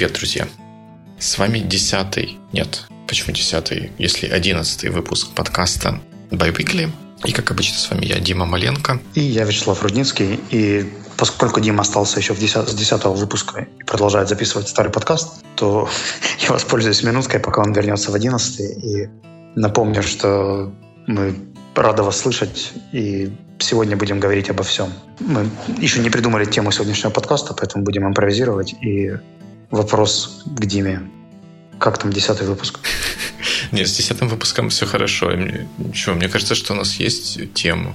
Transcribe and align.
Привет, 0.00 0.16
друзья! 0.16 0.48
С 1.18 1.36
вами 1.36 1.58
десятый, 1.58 2.38
нет, 2.54 2.86
почему 3.06 3.34
десятый, 3.34 3.92
если 3.98 4.28
одиннадцатый 4.28 4.88
выпуск 4.88 5.34
подкаста 5.34 6.00
Biweekly. 6.30 6.90
И, 7.26 7.32
как 7.32 7.50
обычно, 7.50 7.76
с 7.76 7.90
вами 7.90 8.06
я, 8.06 8.18
Дима 8.18 8.46
Маленко. 8.46 8.98
И 9.14 9.20
я, 9.20 9.44
Вячеслав 9.44 9.82
Рудницкий. 9.82 10.40
И 10.48 10.90
поскольку 11.18 11.60
Дима 11.60 11.82
остался 11.82 12.18
еще 12.18 12.32
в 12.32 12.38
10, 12.38 12.70
с 12.70 12.74
десятого 12.74 13.12
выпуска 13.12 13.68
и 13.78 13.84
продолжает 13.84 14.30
записывать 14.30 14.68
старый 14.68 14.90
подкаст, 14.90 15.44
то 15.54 15.86
я 16.38 16.48
воспользуюсь 16.48 17.02
минуткой, 17.02 17.38
пока 17.38 17.60
он 17.60 17.74
вернется 17.74 18.10
в 18.10 18.14
одиннадцатый. 18.14 18.72
И 18.80 19.10
напомню, 19.54 20.02
что 20.02 20.72
мы 21.08 21.34
рады 21.74 22.04
вас 22.04 22.16
слышать. 22.16 22.72
И 22.92 23.30
сегодня 23.58 23.98
будем 23.98 24.18
говорить 24.18 24.48
обо 24.48 24.62
всем. 24.62 24.94
Мы 25.18 25.50
еще 25.76 26.00
не 26.00 26.08
придумали 26.08 26.46
тему 26.46 26.72
сегодняшнего 26.72 27.10
подкаста, 27.10 27.52
поэтому 27.52 27.84
будем 27.84 28.06
импровизировать. 28.06 28.72
И 28.80 29.12
вопрос 29.70 30.42
к 30.46 30.66
Диме. 30.66 31.02
Как 31.78 31.98
там 31.98 32.12
десятый 32.12 32.46
выпуск? 32.46 32.78
Нет, 33.72 33.88
с 33.88 33.96
десятым 33.96 34.28
выпуском 34.28 34.68
все 34.68 34.86
хорошо. 34.86 35.30
Что, 35.94 36.14
мне 36.14 36.28
кажется, 36.28 36.54
что 36.54 36.74
у 36.74 36.76
нас 36.76 36.96
есть 36.96 37.54
тему, 37.54 37.94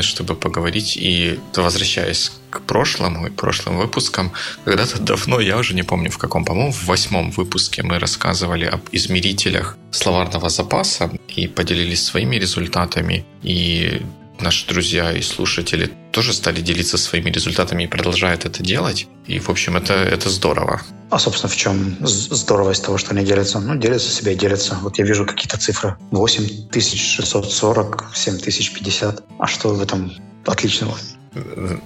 чтобы 0.00 0.34
поговорить. 0.34 0.96
И 0.96 1.38
возвращаясь 1.56 2.32
к 2.50 2.60
прошлому 2.60 3.26
и 3.26 3.30
прошлым 3.30 3.78
выпускам, 3.78 4.32
когда-то 4.64 5.00
давно, 5.00 5.40
я 5.40 5.56
уже 5.58 5.74
не 5.74 5.82
помню 5.82 6.10
в 6.10 6.18
каком, 6.18 6.44
по-моему, 6.44 6.72
в 6.72 6.84
восьмом 6.84 7.30
выпуске 7.30 7.82
мы 7.82 7.98
рассказывали 7.98 8.66
об 8.66 8.82
измерителях 8.92 9.76
словарного 9.90 10.48
запаса 10.48 11.10
и 11.28 11.48
поделились 11.48 12.04
своими 12.04 12.36
результатами. 12.36 13.24
И 13.42 14.02
наши 14.42 14.66
друзья 14.66 15.12
и 15.12 15.22
слушатели 15.22 15.90
тоже 16.10 16.32
стали 16.32 16.60
делиться 16.60 16.98
своими 16.98 17.30
результатами 17.30 17.84
и 17.84 17.86
продолжают 17.86 18.44
это 18.44 18.62
делать. 18.62 19.06
И, 19.26 19.38
в 19.38 19.48
общем, 19.48 19.76
это, 19.76 19.94
это 19.94 20.30
здорово. 20.30 20.82
А, 21.10 21.18
собственно, 21.18 21.50
в 21.50 21.56
чем 21.56 21.96
здорово 22.00 22.74
того, 22.74 22.98
что 22.98 23.14
они 23.14 23.24
делятся? 23.24 23.60
Ну, 23.60 23.76
делятся 23.76 24.10
себе, 24.10 24.34
делятся. 24.34 24.78
Вот 24.82 24.98
я 24.98 25.04
вижу 25.04 25.26
какие-то 25.26 25.58
цифры. 25.58 25.96
8640, 26.10 28.10
7050. 28.14 29.24
А 29.38 29.46
что 29.46 29.74
в 29.74 29.80
этом 29.80 30.12
отличного? 30.46 30.96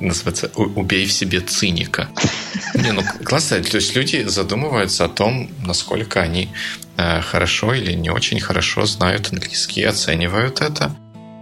называется 0.00 0.50
«Убей 0.56 1.06
в 1.06 1.12
себе 1.12 1.40
циника». 1.40 2.08
Не, 2.74 2.92
ну 2.92 3.02
классно. 3.24 3.62
То 3.62 3.76
есть 3.76 3.94
люди 3.94 4.24
задумываются 4.26 5.04
о 5.04 5.08
том, 5.08 5.50
насколько 5.64 6.20
они 6.20 6.48
э, 6.96 7.20
хорошо 7.20 7.74
или 7.74 7.92
не 7.92 8.10
очень 8.10 8.40
хорошо 8.40 8.86
знают 8.86 9.32
английский, 9.32 9.84
оценивают 9.84 10.60
это 10.60 10.96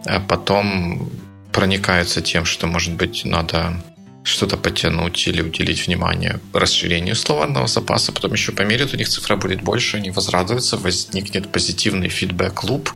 а 0.04 0.20
потом 0.20 1.10
проникаются 1.52 2.20
тем, 2.20 2.44
что, 2.44 2.66
может 2.66 2.94
быть, 2.94 3.24
надо 3.24 3.82
что-то 4.24 4.56
потянуть 4.56 5.26
или 5.28 5.42
уделить 5.42 5.86
внимание 5.86 6.40
расширению 6.52 7.14
словарного 7.14 7.66
запаса. 7.66 8.10
Потом 8.10 8.32
еще 8.32 8.52
померят, 8.52 8.94
у 8.94 8.96
них 8.96 9.08
цифра 9.08 9.36
будет 9.36 9.62
больше, 9.62 9.98
они 9.98 10.10
возрадуются, 10.10 10.76
возникнет 10.78 11.52
позитивный 11.52 12.08
фидбэк-клуб, 12.08 12.90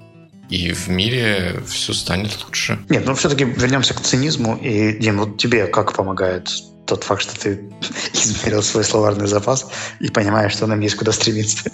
и 0.48 0.72
в 0.72 0.88
мире 0.88 1.60
все 1.66 1.92
станет 1.92 2.42
лучше. 2.44 2.78
Нет, 2.88 3.04
ну 3.04 3.14
все-таки 3.14 3.44
вернемся 3.44 3.92
к 3.92 4.00
цинизму. 4.00 4.56
И, 4.56 4.98
Дим, 4.98 5.18
вот 5.18 5.36
тебе 5.36 5.66
как 5.66 5.92
помогает 5.92 6.50
тот 6.86 7.04
факт, 7.04 7.22
что 7.22 7.38
ты 7.38 7.70
измерил 8.14 8.62
свой 8.62 8.82
словарный 8.82 9.26
запас 9.26 9.66
и 10.00 10.08
понимаешь, 10.08 10.52
что 10.52 10.66
нам 10.66 10.80
есть 10.80 10.96
куда 10.96 11.12
стремиться? 11.12 11.70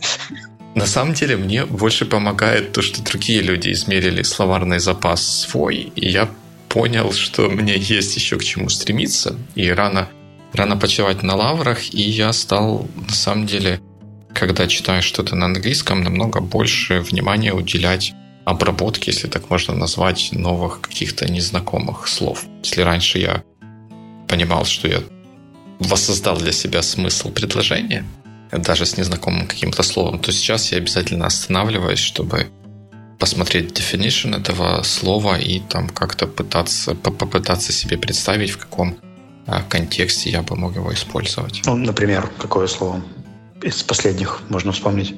На 0.75 0.86
самом 0.86 1.14
деле 1.14 1.36
мне 1.36 1.67
больше 1.67 2.05
помогает 2.05 2.72
то, 2.72 2.83
что 2.83 3.03
другие 3.03 3.41
люди 3.41 3.70
измерили 3.70 4.22
словарный 4.22 4.80
запас 4.80 5.25
свой, 5.42 5.92
и 5.94 6.08
я 6.08 6.28
понял, 6.69 7.12
что 7.12 7.48
мне 7.48 7.77
есть 7.77 8.17
еще 8.17 8.36
к 8.36 8.44
чему 8.44 8.69
стремиться, 8.69 9.36
и 9.55 9.69
рано, 9.70 10.08
рано 10.52 10.77
почивать 10.77 11.22
на 11.22 11.36
лаврах, 11.36 11.95
и 11.95 12.02
я 12.02 12.33
стал, 12.33 12.89
на 12.97 13.14
самом 13.14 13.47
деле, 13.47 13.80
когда 14.34 14.67
читаю 14.67 15.00
что-то 15.00 15.36
на 15.36 15.46
английском, 15.46 16.02
намного 16.02 16.40
больше 16.40 17.01
внимания 17.01 17.52
уделять 17.52 18.13
обработке, 18.45 19.13
если 19.13 19.29
так 19.29 19.51
можно 19.51 19.74
назвать, 19.74 20.30
новых 20.33 20.80
каких-то 20.80 21.30
незнакомых 21.30 22.08
слов. 22.08 22.45
Если 22.64 22.83
раньше 22.83 23.18
я 23.18 23.45
понимал, 24.27 24.64
что 24.64 24.89
я 24.89 25.01
воссоздал 25.79 26.36
для 26.36 26.52
себя 26.52 26.83
смысл 26.83 27.30
предложения, 27.30 28.05
даже 28.58 28.86
с 28.86 28.96
незнакомым 28.96 29.46
каким-то 29.46 29.82
словом, 29.82 30.18
то 30.18 30.32
сейчас 30.32 30.72
я 30.72 30.78
обязательно 30.78 31.26
останавливаюсь, 31.26 31.98
чтобы 31.98 32.48
посмотреть 33.18 33.78
definition 33.78 34.36
этого 34.36 34.82
слова 34.82 35.38
и 35.38 35.60
там 35.60 35.88
как-то 35.88 36.26
пытаться, 36.26 36.94
попытаться 36.94 37.72
себе 37.72 37.96
представить, 37.96 38.50
в 38.50 38.58
каком 38.58 38.98
а, 39.46 39.62
контексте 39.62 40.30
я 40.30 40.42
бы 40.42 40.56
мог 40.56 40.74
его 40.74 40.92
использовать. 40.92 41.62
Ну, 41.64 41.76
например, 41.76 42.30
какое 42.38 42.66
слово 42.66 43.02
из 43.62 43.82
последних 43.82 44.42
можно 44.48 44.72
вспомнить? 44.72 45.14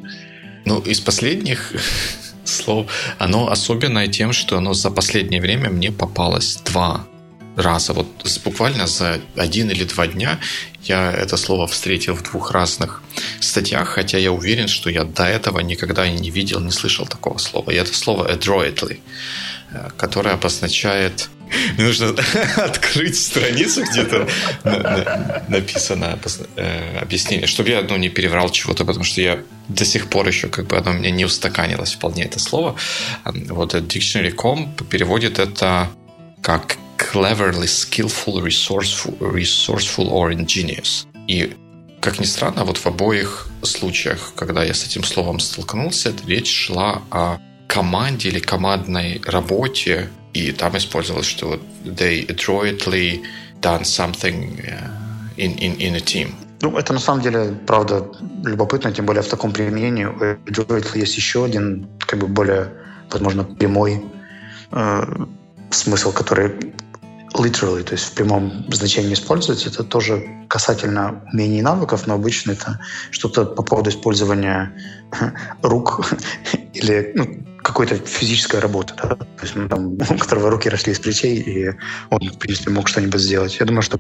Ну, 0.65 0.81
из 0.81 1.01
последних 1.01 1.73
слов, 2.45 2.87
оно 3.19 3.51
особенное 3.51 4.09
тем, 4.09 4.33
что 4.33 4.59
оно 4.59 4.73
за 4.75 4.91
последнее 4.91 5.41
время 5.41 5.71
мне 5.71 5.91
попалось 5.91 6.59
два 6.65 7.07
раза. 7.57 7.93
Вот 7.93 8.07
буквально 8.45 8.87
за 8.87 9.21
один 9.37 9.71
или 9.71 9.85
два 9.85 10.07
дня 10.07 10.39
я 10.85 11.11
это 11.11 11.37
слово 11.37 11.67
встретил 11.67 12.15
в 12.15 12.23
двух 12.23 12.53
разных 12.53 13.03
статьях, 13.41 13.89
хотя 13.89 14.19
я 14.19 14.31
уверен, 14.31 14.69
что 14.69 14.91
я 14.91 15.05
до 15.05 15.25
этого 15.25 15.61
никогда 15.61 16.09
не 16.09 16.31
видел, 16.31 16.61
не 16.61 16.71
слышал 16.71 17.07
такого 17.07 17.39
слова. 17.39 17.71
И 17.71 17.75
это 17.75 17.95
слово 17.95 18.31
adroitly, 18.33 19.01
э, 19.73 19.91
которое 19.97 20.35
обозначает 20.35 21.29
мне 21.77 21.87
нужно 21.87 22.09
открыть 22.57 23.21
страницу, 23.21 23.85
где-то 23.85 24.29
написано 25.49 26.19
э, 26.57 26.99
объяснение, 26.99 27.47
чтобы 27.47 27.71
я 27.71 27.83
ну, 27.83 27.97
не 27.97 28.09
переврал 28.09 28.51
чего-то, 28.51 28.85
потому 28.85 29.05
что 29.05 29.21
я 29.21 29.39
до 29.69 29.85
сих 29.85 30.09
пор 30.09 30.27
еще 30.27 30.49
как 30.49 30.67
бы 30.67 30.77
оно 30.77 30.93
мне 30.93 31.11
не 31.11 31.25
устаканилось 31.25 31.95
вполне 31.95 32.25
это 32.25 32.39
слово. 32.39 32.77
Вот 33.25 33.75
Dictionary.com 33.75 34.75
переводит 34.91 35.39
это 35.39 35.89
как 36.43 36.79
cleverly, 37.13 37.67
skillful, 37.67 38.41
resourceful, 38.43 39.15
resourceful 39.21 40.09
or 40.09 40.33
ingenious. 40.33 41.07
И, 41.29 41.57
как 42.01 42.19
ни 42.19 42.25
странно, 42.25 42.65
вот 42.65 42.79
в 42.79 42.87
обоих 42.87 43.49
случаях, 43.63 44.33
когда 44.37 44.65
я 44.65 44.75
с 44.75 44.85
этим 44.85 45.03
словом 45.03 45.41
столкнулся, 45.41 46.13
речь 46.27 46.53
шла 46.53 47.03
о 47.11 47.39
команде 47.69 48.29
или 48.29 48.41
командной 48.41 49.21
работе, 49.25 50.09
и 50.33 50.53
там 50.53 50.77
использовалось, 50.77 51.27
что 51.27 51.61
they 51.85 52.27
adroitly 52.27 53.23
done 53.61 53.83
something 53.83 54.61
uh, 54.61 54.91
in, 55.37 55.57
in, 55.59 55.77
in 55.79 55.95
a 55.95 56.01
team. 56.01 56.35
Ну, 56.63 56.77
это 56.79 56.93
на 56.95 57.01
самом 57.01 57.23
деле, 57.23 57.55
правда, 57.67 58.11
любопытно, 58.45 58.91
тем 58.91 59.05
более 59.05 59.23
в 59.23 59.29
таком 59.29 59.53
применении. 59.53 60.07
У 60.07 60.99
есть 60.99 61.17
еще 61.17 61.45
один, 61.45 61.87
как 61.99 62.19
бы 62.19 62.29
более, 62.29 62.73
возможно, 63.11 63.45
прямой 63.45 64.03
э, 64.73 65.27
смысл, 65.71 66.13
который 66.13 66.73
literally, 67.39 67.83
то 67.83 67.93
есть 67.93 68.07
в 68.07 68.13
прямом 68.13 68.65
значении 68.73 69.15
использовать, 69.15 69.67
это 69.67 69.85
тоже 69.85 70.27
касательно 70.49 71.23
умений 71.33 71.59
и 71.59 71.63
навыков, 71.63 72.07
но 72.07 72.15
обычно 72.15 72.53
это 72.53 72.81
что-то 73.11 73.45
по 73.45 73.63
поводу 73.63 73.91
использования 73.91 74.73
рук 75.63 76.13
или 76.73 77.13
ну, 77.15 77.47
какой-то 77.63 77.97
физической 77.97 78.61
работы. 78.61 78.95
Да? 78.97 79.17
То 79.17 79.43
есть, 79.43 79.57
ну, 79.57 79.69
там, 79.69 79.95
у 79.95 80.19
которого 80.19 80.51
руки 80.51 80.69
росли 80.69 80.93
из 80.93 81.01
плечей, 81.01 81.37
и 81.37 81.73
он, 82.11 82.21
в 82.29 82.39
принципе, 82.39 82.71
мог 82.71 82.89
что-нибудь 82.89 83.21
сделать. 83.21 83.57
Я 83.59 83.67
думаю, 83.67 83.83
что, 83.83 83.99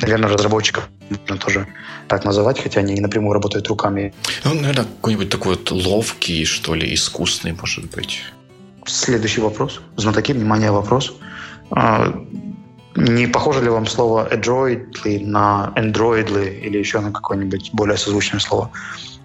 наверное, 0.00 0.28
разработчиков 0.28 0.88
можно 1.10 1.36
тоже 1.36 1.66
так 2.08 2.24
называть, 2.24 2.60
хотя 2.60 2.80
они 2.80 2.94
не 2.94 3.00
напрямую 3.00 3.32
работают 3.32 3.68
руками. 3.68 4.12
Ну, 4.44 4.54
наверное, 4.54 4.84
какой-нибудь 4.84 5.30
такой 5.30 5.56
вот 5.56 5.70
ловкий, 5.70 6.44
что 6.44 6.74
ли, 6.74 6.92
искусный, 6.92 7.52
может 7.52 7.90
быть. 7.94 8.22
Следующий 8.86 9.40
вопрос. 9.40 9.80
Знатоки, 9.96 10.32
внимание, 10.32 10.70
вопрос. 10.70 11.14
Не 12.96 13.26
похоже 13.26 13.62
ли 13.62 13.68
вам 13.68 13.86
слово 13.86 14.28
adroidly 14.32 15.24
на 15.24 15.72
androidly 15.76 16.60
или 16.60 16.78
еще 16.78 17.00
на 17.00 17.12
какое-нибудь 17.12 17.70
более 17.72 17.98
созвучное 17.98 18.40
слово? 18.40 18.70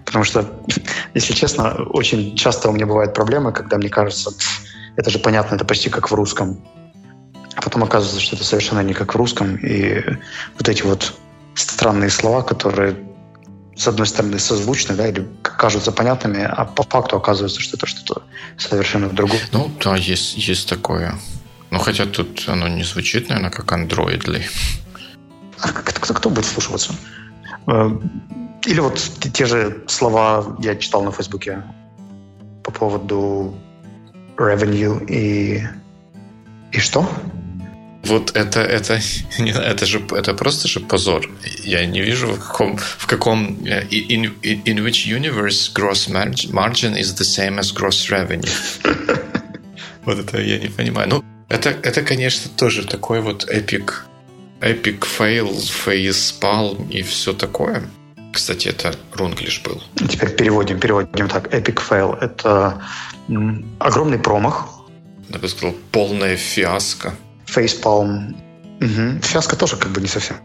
Потому 0.04 0.24
что, 0.24 0.44
если 1.14 1.32
честно, 1.32 1.74
очень 1.90 2.36
часто 2.36 2.68
у 2.68 2.72
меня 2.72 2.86
бывают 2.86 3.14
проблемы, 3.14 3.52
когда 3.52 3.78
мне 3.78 3.88
кажется, 3.88 4.30
это 4.96 5.10
же 5.10 5.18
понятно, 5.18 5.54
это 5.54 5.64
почти 5.64 5.88
как 5.88 6.10
в 6.10 6.14
русском. 6.14 6.60
А 7.54 7.62
потом 7.62 7.82
оказывается, 7.84 8.20
что 8.20 8.36
это 8.36 8.44
совершенно 8.44 8.80
не 8.80 8.94
как 8.94 9.14
в 9.14 9.16
русском. 9.16 9.56
И 9.56 10.02
вот 10.58 10.68
эти 10.68 10.82
вот 10.82 11.14
странные 11.54 12.10
слова, 12.10 12.42
которые 12.42 12.96
с 13.74 13.88
одной 13.88 14.06
стороны 14.06 14.38
созвучны, 14.38 14.94
да, 14.94 15.08
или 15.08 15.26
кажутся 15.42 15.92
понятными, 15.92 16.42
а 16.42 16.64
по 16.64 16.82
факту 16.82 17.16
оказывается, 17.16 17.60
что 17.60 17.76
это 17.76 17.86
что-то 17.86 18.22
совершенно 18.58 19.08
другое. 19.08 19.40
Ну, 19.52 19.70
да, 19.82 19.96
есть, 19.96 20.36
есть 20.36 20.68
такое. 20.68 21.18
Ну, 21.72 21.78
хотя 21.78 22.04
тут 22.04 22.44
оно 22.48 22.68
не 22.68 22.84
звучит, 22.84 23.30
наверное, 23.30 23.50
как 23.50 23.72
андроидли. 23.72 24.46
А 25.58 25.68
кто, 25.68 26.12
кто 26.12 26.28
будет 26.28 26.44
слушаться? 26.44 26.92
Э, 27.66 27.90
или 28.66 28.80
вот 28.80 29.00
те 29.32 29.46
же 29.46 29.82
слова 29.88 30.54
я 30.58 30.76
читал 30.76 31.02
на 31.02 31.12
Фейсбуке 31.12 31.62
по 32.62 32.70
поводу 32.70 33.54
revenue 34.36 35.02
и... 35.08 35.66
И 36.72 36.78
что? 36.78 37.08
Вот 38.04 38.36
это, 38.36 38.60
это, 38.60 39.00
это 39.38 39.86
же, 39.86 40.04
это 40.10 40.34
просто 40.34 40.68
же 40.68 40.78
позор. 40.78 41.26
Я 41.64 41.86
не 41.86 42.02
вижу, 42.02 42.26
в 42.34 42.38
каком, 42.38 42.76
в 42.76 43.06
каком 43.06 43.46
in, 43.64 44.30
in 44.42 44.84
which 44.84 45.06
universe 45.06 45.72
gross 45.72 46.06
margin 46.10 46.98
is 46.98 47.14
the 47.14 47.24
same 47.24 47.58
as 47.58 47.72
gross 47.72 48.10
revenue. 48.10 48.50
Вот 50.04 50.18
это 50.18 50.42
я 50.42 50.58
не 50.58 50.66
понимаю. 50.66 51.08
Ну, 51.08 51.24
это, 51.52 51.70
это, 51.70 52.02
конечно, 52.02 52.50
тоже 52.56 52.86
такой 52.86 53.20
вот 53.20 53.44
epic, 53.48 54.06
epic 54.60 55.04
fail, 55.04 55.52
facepalm 55.60 56.88
и 56.88 57.02
все 57.02 57.34
такое. 57.34 57.82
Кстати, 58.32 58.68
это 58.68 58.94
Рунглиш 59.12 59.60
был. 59.62 59.82
Теперь 60.08 60.34
переводим, 60.34 60.80
переводим 60.80 61.28
так. 61.28 61.52
Epic 61.54 61.78
fail– 61.90 62.18
это 62.20 62.82
огромный 63.78 64.18
промах. 64.18 64.68
Я 65.28 65.38
бы 65.38 65.48
сказал, 65.48 65.74
полная 65.90 66.36
фиаско. 66.36 67.14
Фейспалм. 67.44 68.34
Угу. 68.80 69.20
Фиаско 69.22 69.56
тоже 69.56 69.76
как 69.76 69.92
бы 69.92 70.00
не 70.00 70.08
совсем 70.08 70.36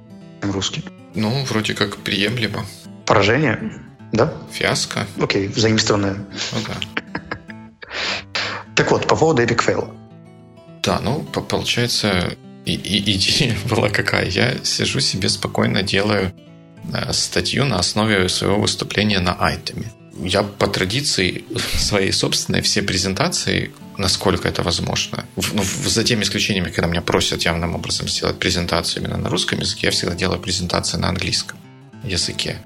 русский. 0.42 0.83
Ну, 1.15 1.45
вроде 1.45 1.74
как 1.74 1.95
приемлемо. 1.98 2.65
Поражение, 3.06 3.81
да? 4.12 4.33
Фиаско. 4.51 5.07
Окей, 5.21 5.48
заимствованное. 5.56 6.15
Ну 6.51 6.60
да. 6.68 6.74
Так 8.75 8.92
вот, 8.92 9.07
по 9.07 9.15
поводу 9.15 9.42
Epic 9.42 9.65
Fail. 9.65 10.06
Да, 10.88 11.01
ну, 11.01 11.22
получается, 11.24 12.38
и, 12.63 12.74
и, 12.74 13.12
идея 13.12 13.57
была 13.69 13.89
какая? 13.89 14.30
Я 14.30 14.63
сижу 14.63 15.01
себе 15.01 15.28
спокойно, 15.28 15.84
делаю 15.84 16.31
э, 16.94 17.12
статью 17.12 17.66
на 17.66 17.78
основе 17.78 18.30
своего 18.30 18.62
выступления 18.62 19.19
на 19.19 19.34
айтеме. 19.34 19.92
Я 20.18 20.44
по 20.44 20.68
традиции 20.68 21.44
своей 21.78 22.13
собственной 22.13 22.62
все 22.62 22.81
презентации 22.81 23.72
насколько 23.98 24.48
это 24.48 24.62
возможно. 24.62 25.25
Ну, 25.36 25.63
за 25.63 26.04
теми 26.04 26.22
исключениями, 26.22 26.69
когда 26.69 26.88
меня 26.88 27.01
просят 27.01 27.42
явным 27.42 27.74
образом 27.74 28.07
сделать 28.07 28.38
презентацию 28.38 29.04
именно 29.04 29.18
на 29.18 29.30
русском 29.30 29.60
языке, 29.60 29.88
я 29.88 29.92
всегда 29.92 30.13
делаю 30.13 30.39
презентации 30.39 30.98
на 30.98 31.10
английском 31.10 31.57
языке. 32.04 32.57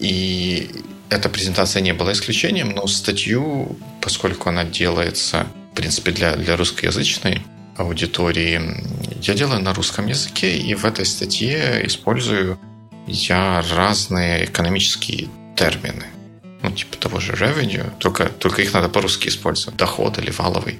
И 0.00 0.68
эта 1.08 1.28
презентация 1.28 1.80
не 1.80 1.94
была 1.94 2.12
исключением, 2.12 2.70
но 2.70 2.88
статью, 2.88 3.78
поскольку 4.02 4.48
она 4.48 4.64
делается, 4.64 5.46
в 5.72 5.76
принципе, 5.76 6.10
для, 6.10 6.34
для 6.34 6.56
русскоязычной 6.56 7.40
аудитории, 7.80 8.60
я 9.22 9.34
делаю 9.34 9.60
на 9.60 9.74
русском 9.74 10.06
языке, 10.06 10.56
и 10.56 10.74
в 10.74 10.84
этой 10.84 11.04
статье 11.04 11.84
использую 11.86 12.58
я 13.06 13.62
разные 13.74 14.44
экономические 14.44 15.28
термины. 15.56 16.06
Ну, 16.62 16.70
типа 16.70 16.96
того 16.96 17.20
же 17.20 17.32
revenue, 17.32 17.90
только, 17.98 18.26
только 18.26 18.62
их 18.62 18.74
надо 18.74 18.88
по-русски 18.88 19.28
использовать, 19.28 19.76
доход 19.78 20.18
или 20.18 20.30
валовый 20.30 20.78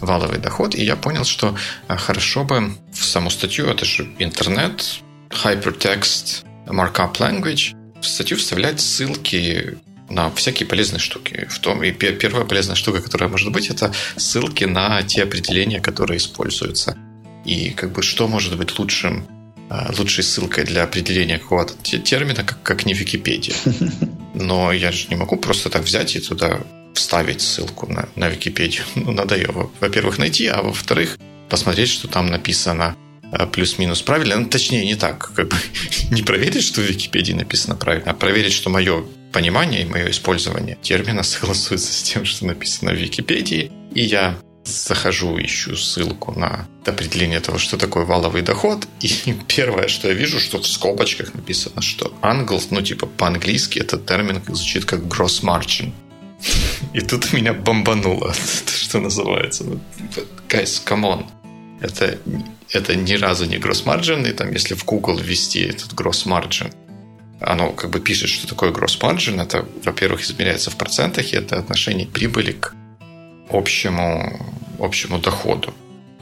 валовый 0.00 0.38
доход, 0.38 0.74
и 0.74 0.82
я 0.82 0.96
понял, 0.96 1.24
что 1.24 1.54
э, 1.88 1.96
хорошо 1.96 2.44
бы 2.44 2.72
в 2.90 3.04
саму 3.04 3.28
статью, 3.28 3.66
это 3.66 3.84
же 3.84 4.10
интернет, 4.18 5.00
hypertext, 5.28 6.44
markup 6.66 7.18
language, 7.18 7.74
в 8.00 8.06
статью 8.06 8.38
вставлять 8.38 8.80
ссылки 8.80 9.76
на 10.10 10.30
всякие 10.30 10.66
полезные 10.66 11.00
штуки. 11.00 11.46
В 11.48 11.58
том, 11.60 11.82
и 11.82 11.92
первая 11.92 12.44
полезная 12.44 12.76
штука, 12.76 13.00
которая 13.00 13.28
может 13.28 13.52
быть, 13.52 13.70
это 13.70 13.94
ссылки 14.16 14.64
на 14.64 15.02
те 15.02 15.22
определения, 15.22 15.80
которые 15.80 16.18
используются. 16.18 16.98
И 17.44 17.70
как 17.70 17.92
бы 17.92 18.02
что 18.02 18.28
может 18.28 18.56
быть 18.58 18.78
лучшим, 18.78 19.26
э, 19.70 19.92
лучшей 19.96 20.24
ссылкой 20.24 20.64
для 20.64 20.82
определения 20.82 21.38
какого-то 21.38 21.74
термина, 21.98 22.44
как, 22.44 22.62
как 22.62 22.86
не 22.86 22.92
Википедия. 22.92 23.54
Но 24.34 24.72
я 24.72 24.92
же 24.92 25.06
не 25.08 25.16
могу 25.16 25.36
просто 25.36 25.70
так 25.70 25.84
взять 25.84 26.16
и 26.16 26.20
туда 26.20 26.60
вставить 26.94 27.40
ссылку 27.40 27.90
на, 27.90 28.08
на 28.16 28.28
Википедию. 28.28 28.84
Ну, 28.94 29.12
надо 29.12 29.36
ее, 29.36 29.70
во-первых, 29.80 30.18
найти, 30.18 30.46
а 30.46 30.60
во-вторых, 30.62 31.18
посмотреть, 31.48 31.88
что 31.88 32.08
там 32.08 32.26
написано 32.26 32.96
э, 33.32 33.46
плюс-минус 33.46 34.02
правильно. 34.02 34.36
Ну, 34.36 34.46
точнее, 34.46 34.84
не 34.84 34.96
так. 34.96 35.32
Как 35.34 35.48
бы, 35.48 35.56
не 36.10 36.22
проверить, 36.22 36.64
что 36.64 36.80
в 36.80 36.84
Википедии 36.84 37.32
написано 37.32 37.76
правильно, 37.76 38.10
а 38.10 38.14
проверить, 38.14 38.52
что 38.52 38.70
мое 38.70 39.04
понимание 39.32 39.82
и 39.82 39.86
мое 39.86 40.10
использование 40.10 40.76
термина 40.82 41.22
согласуется 41.22 41.92
с 41.92 42.02
тем, 42.02 42.24
что 42.24 42.46
написано 42.46 42.92
в 42.92 42.96
Википедии. 42.96 43.70
И 43.94 44.02
я 44.02 44.36
захожу, 44.64 45.38
ищу 45.38 45.76
ссылку 45.76 46.32
на 46.38 46.68
определение 46.84 47.40
того, 47.40 47.58
что 47.58 47.76
такое 47.76 48.04
валовый 48.04 48.42
доход, 48.42 48.86
и 49.00 49.10
первое, 49.48 49.88
что 49.88 50.08
я 50.08 50.14
вижу, 50.14 50.38
что 50.38 50.58
в 50.58 50.66
скобочках 50.66 51.34
написано, 51.34 51.82
что 51.82 52.12
англ, 52.22 52.60
ну 52.70 52.82
типа 52.82 53.06
по-английски 53.06 53.78
этот 53.78 54.06
термин 54.06 54.42
звучит 54.46 54.84
как 54.84 55.00
gross 55.00 55.42
margin. 55.42 55.92
И 56.94 57.00
тут 57.00 57.32
меня 57.32 57.52
бомбануло, 57.52 58.34
что 58.66 58.98
называется. 58.98 59.64
Guys, 60.48 60.82
come 60.84 61.02
on. 61.02 61.26
Это, 61.80 62.18
это 62.70 62.96
ни 62.96 63.14
разу 63.14 63.46
не 63.46 63.56
gross 63.56 63.84
margin, 63.84 64.28
и 64.28 64.32
там, 64.32 64.52
если 64.52 64.74
в 64.74 64.84
Google 64.84 65.16
ввести 65.16 65.60
этот 65.60 65.92
gross 65.92 66.26
margin, 66.26 66.72
оно 67.40 67.72
как 67.72 67.90
бы 67.90 68.00
пишет, 68.00 68.28
что 68.28 68.46
такое 68.46 68.70
gross 68.70 69.00
margin. 69.00 69.42
Это, 69.42 69.64
во-первых, 69.84 70.22
измеряется 70.22 70.70
в 70.70 70.76
процентах, 70.76 71.32
и 71.32 71.36
это 71.36 71.58
отношение 71.58 72.06
прибыли 72.06 72.52
к 72.52 72.74
общему, 73.48 74.38
общему 74.78 75.18
доходу. 75.18 75.74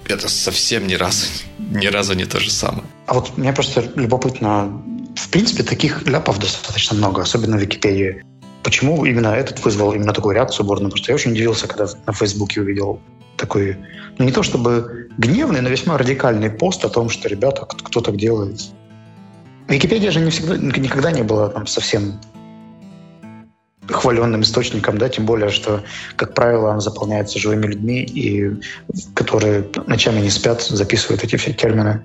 Это 0.07 0.29
совсем 0.29 0.87
ни 0.87 0.95
разу, 0.95 1.27
ни 1.59 1.87
разу 1.87 2.15
не 2.15 2.25
то 2.25 2.41
же 2.41 2.51
самое. 2.51 2.85
А 3.07 3.15
вот 3.15 3.37
мне 3.37 3.53
просто 3.53 3.85
любопытно, 3.97 4.83
в 5.17 5.29
принципе, 5.29 5.63
таких 5.63 6.07
ляпов 6.07 6.39
достаточно 6.39 6.97
много, 6.97 7.23
особенно 7.23 7.59
в 7.59 7.61
Википедии. 7.61 8.23
Почему 8.63 9.05
именно 9.05 9.29
этот 9.29 9.65
вызвал 9.65 9.93
именно 9.93 10.13
такую 10.13 10.35
реакцию 10.35 10.67
бурную? 10.67 10.97
Что 10.97 11.13
я 11.13 11.17
очень 11.17 11.33
удивился, 11.33 11.67
когда 11.67 11.87
на 12.07 12.13
Фейсбуке 12.13 12.61
увидел 12.61 13.01
такой, 13.37 13.77
ну 14.19 14.25
не 14.25 14.33
то 14.33 14.43
чтобы 14.43 15.09
гневный, 15.19 15.61
но 15.61 15.69
весьма 15.69 15.97
радикальный 15.99 16.51
пост 16.51 16.85
о 16.85 16.89
том, 16.89 17.09
что, 17.11 17.29
ребята, 17.29 17.67
кто 17.67 18.01
так 18.01 18.17
делает. 18.17 18.61
Википедия 19.69 20.11
же 20.11 20.21
не 20.21 20.31
всегда, 20.31 20.57
никогда 20.57 21.13
не 21.13 21.23
была 21.23 21.49
там 21.49 21.67
совсем 21.67 22.19
хваленным 23.87 24.43
источником, 24.43 24.99
да, 24.99 25.09
тем 25.09 25.27
более, 25.27 25.51
что, 25.51 25.83
как 26.17 26.35
правило, 26.35 26.71
он 26.71 26.81
заполняется 26.81 27.39
живыми 27.39 27.67
людьми, 27.67 28.03
и 28.03 28.51
которые 29.15 29.65
ночами 29.87 30.21
не 30.21 30.31
спят, 30.31 30.63
записывают 30.63 31.25
эти 31.25 31.37
все 31.37 31.53
термины. 31.53 32.03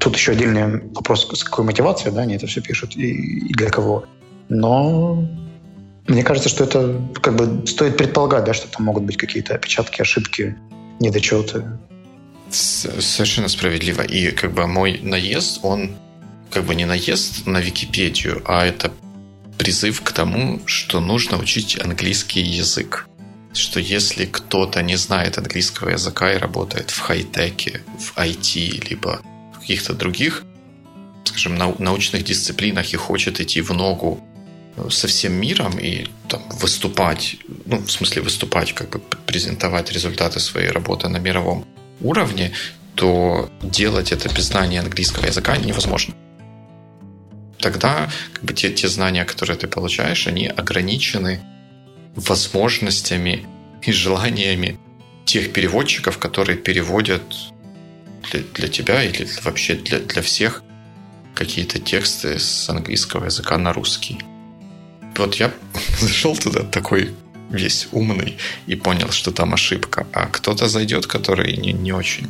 Тут 0.00 0.16
еще 0.16 0.32
отдельный 0.32 0.82
вопрос, 0.94 1.28
с 1.32 1.44
какой 1.44 1.64
мотивацией, 1.64 2.12
да, 2.12 2.22
они 2.22 2.34
это 2.34 2.46
все 2.46 2.60
пишут 2.60 2.96
и, 2.96 3.48
и 3.48 3.52
для 3.52 3.70
кого. 3.70 4.04
Но 4.48 5.24
мне 6.08 6.22
кажется, 6.22 6.48
что 6.48 6.64
это 6.64 7.00
как 7.20 7.36
бы 7.36 7.66
стоит 7.66 7.96
предполагать, 7.96 8.44
да, 8.44 8.54
что 8.54 8.68
там 8.68 8.86
могут 8.86 9.04
быть 9.04 9.16
какие-то 9.16 9.54
опечатки, 9.54 10.00
ошибки, 10.00 10.56
недочеты. 11.00 11.64
Совершенно 12.50 13.48
справедливо. 13.48 14.02
И 14.02 14.30
как 14.30 14.52
бы 14.52 14.66
мой 14.66 15.00
наезд, 15.02 15.60
он 15.62 15.96
как 16.50 16.64
бы 16.64 16.74
не 16.74 16.84
наезд 16.84 17.46
на 17.46 17.58
Википедию, 17.58 18.42
а 18.46 18.64
это 18.64 18.92
призыв 19.58 20.02
к 20.02 20.12
тому, 20.12 20.60
что 20.66 21.00
нужно 21.00 21.38
учить 21.38 21.78
английский 21.80 22.40
язык. 22.40 23.08
Что 23.52 23.80
если 23.80 24.26
кто-то 24.26 24.82
не 24.82 24.96
знает 24.96 25.38
английского 25.38 25.90
языка 25.90 26.32
и 26.32 26.38
работает 26.38 26.90
в 26.90 27.00
хай-теке, 27.00 27.80
в 27.98 28.16
IT, 28.16 28.88
либо 28.88 29.22
в 29.54 29.60
каких-то 29.60 29.94
других, 29.94 30.44
скажем, 31.24 31.56
научных 31.56 32.22
дисциплинах 32.24 32.92
и 32.92 32.96
хочет 32.96 33.40
идти 33.40 33.62
в 33.62 33.72
ногу 33.72 34.20
э, 34.76 34.88
со 34.90 35.08
всем 35.08 35.32
миром 35.32 35.78
и 35.78 36.06
там, 36.28 36.42
выступать, 36.60 37.36
ну, 37.64 37.78
в 37.78 37.90
смысле 37.90 38.22
выступать, 38.22 38.74
как 38.74 38.90
бы 38.90 39.00
презентовать 39.26 39.90
результаты 39.90 40.38
своей 40.38 40.68
работы 40.68 41.08
на 41.08 41.16
мировом 41.16 41.64
уровне, 42.00 42.52
то 42.94 43.50
делать 43.62 44.12
это 44.12 44.28
без 44.28 44.44
знания 44.44 44.80
английского 44.80 45.26
языка 45.26 45.56
невозможно 45.56 46.14
тогда 47.58 48.10
как 48.32 48.44
бы, 48.44 48.52
те, 48.52 48.70
те 48.70 48.88
знания, 48.88 49.24
которые 49.24 49.56
ты 49.56 49.66
получаешь, 49.66 50.26
они 50.26 50.46
ограничены 50.46 51.40
возможностями 52.14 53.46
и 53.82 53.92
желаниями 53.92 54.78
тех 55.24 55.52
переводчиков, 55.52 56.18
которые 56.18 56.56
переводят 56.56 57.22
для, 58.30 58.40
для 58.54 58.68
тебя 58.68 59.02
или 59.02 59.28
вообще 59.42 59.74
для, 59.74 59.98
для 59.98 60.22
всех 60.22 60.62
какие-то 61.34 61.78
тексты 61.78 62.38
с 62.38 62.68
английского 62.70 63.26
языка 63.26 63.58
на 63.58 63.72
русский. 63.72 64.18
Вот 65.16 65.34
я 65.36 65.52
зашел 66.00 66.36
туда 66.36 66.62
такой 66.62 67.14
весь 67.50 67.88
умный 67.92 68.38
и 68.66 68.74
понял, 68.74 69.10
что 69.10 69.30
там 69.30 69.54
ошибка. 69.54 70.06
А 70.12 70.26
кто-то 70.26 70.68
зайдет, 70.68 71.06
который 71.06 71.56
не, 71.56 71.72
не 71.72 71.92
очень 71.92 72.28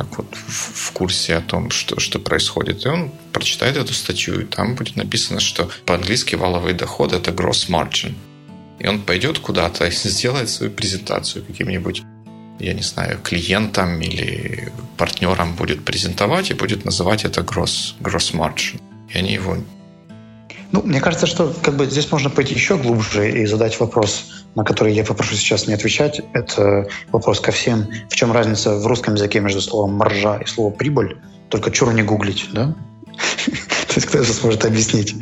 так 0.00 0.16
вот 0.16 0.34
в 0.34 0.92
курсе 0.92 1.36
о 1.36 1.40
том, 1.42 1.70
что, 1.70 2.00
что 2.00 2.18
происходит. 2.18 2.86
И 2.86 2.88
он 2.88 3.10
прочитает 3.32 3.76
эту 3.76 3.92
статью, 3.92 4.40
и 4.40 4.44
там 4.44 4.74
будет 4.74 4.96
написано, 4.96 5.40
что 5.40 5.68
по-английски 5.84 6.36
валовый 6.36 6.72
доход– 6.72 7.12
это 7.12 7.32
gross 7.32 7.68
margin. 7.68 8.14
И 8.78 8.88
он 8.88 9.02
пойдет 9.02 9.38
куда-то 9.38 9.86
и 9.86 9.90
сделает 10.08 10.48
свою 10.48 10.72
презентацию 10.72 11.44
каким-нибудь 11.44 12.02
я 12.60 12.74
не 12.74 12.82
знаю, 12.82 13.18
клиентам 13.22 14.02
или 14.02 14.70
партнерам 14.98 15.54
будет 15.54 15.82
презентовать 15.82 16.50
и 16.50 16.54
будет 16.54 16.84
называть 16.84 17.24
это 17.24 17.40
gross, 17.40 17.94
gross 18.00 18.34
margin. 18.34 18.78
И 19.08 19.18
они 19.18 19.32
его 19.32 19.56
ну, 20.72 20.82
мне 20.82 21.00
кажется, 21.00 21.26
что 21.26 21.52
как 21.62 21.76
бы 21.76 21.86
здесь 21.86 22.12
можно 22.12 22.30
пойти 22.30 22.54
еще 22.54 22.76
глубже 22.76 23.42
и 23.42 23.46
задать 23.46 23.80
вопрос, 23.80 24.39
на 24.54 24.64
который 24.64 24.92
я 24.92 25.04
попрошу 25.04 25.34
сейчас 25.34 25.66
не 25.66 25.74
отвечать. 25.74 26.20
Это 26.32 26.86
вопрос 27.12 27.40
ко 27.40 27.52
всем. 27.52 27.86
В 28.08 28.14
чем 28.16 28.32
разница 28.32 28.76
в 28.76 28.86
русском 28.86 29.14
языке 29.14 29.40
между 29.40 29.60
словом 29.60 29.94
«маржа» 29.94 30.38
и 30.38 30.46
словом 30.46 30.72
«прибыль»? 30.72 31.18
только 31.50 31.70
чур 31.70 31.92
не 31.92 32.02
гуглить, 32.02 32.46
да? 32.52 32.74
То 33.46 33.94
есть 33.96 34.06
кто 34.06 34.22
же 34.22 34.32
сможет 34.32 34.64
объяснить 34.64 35.16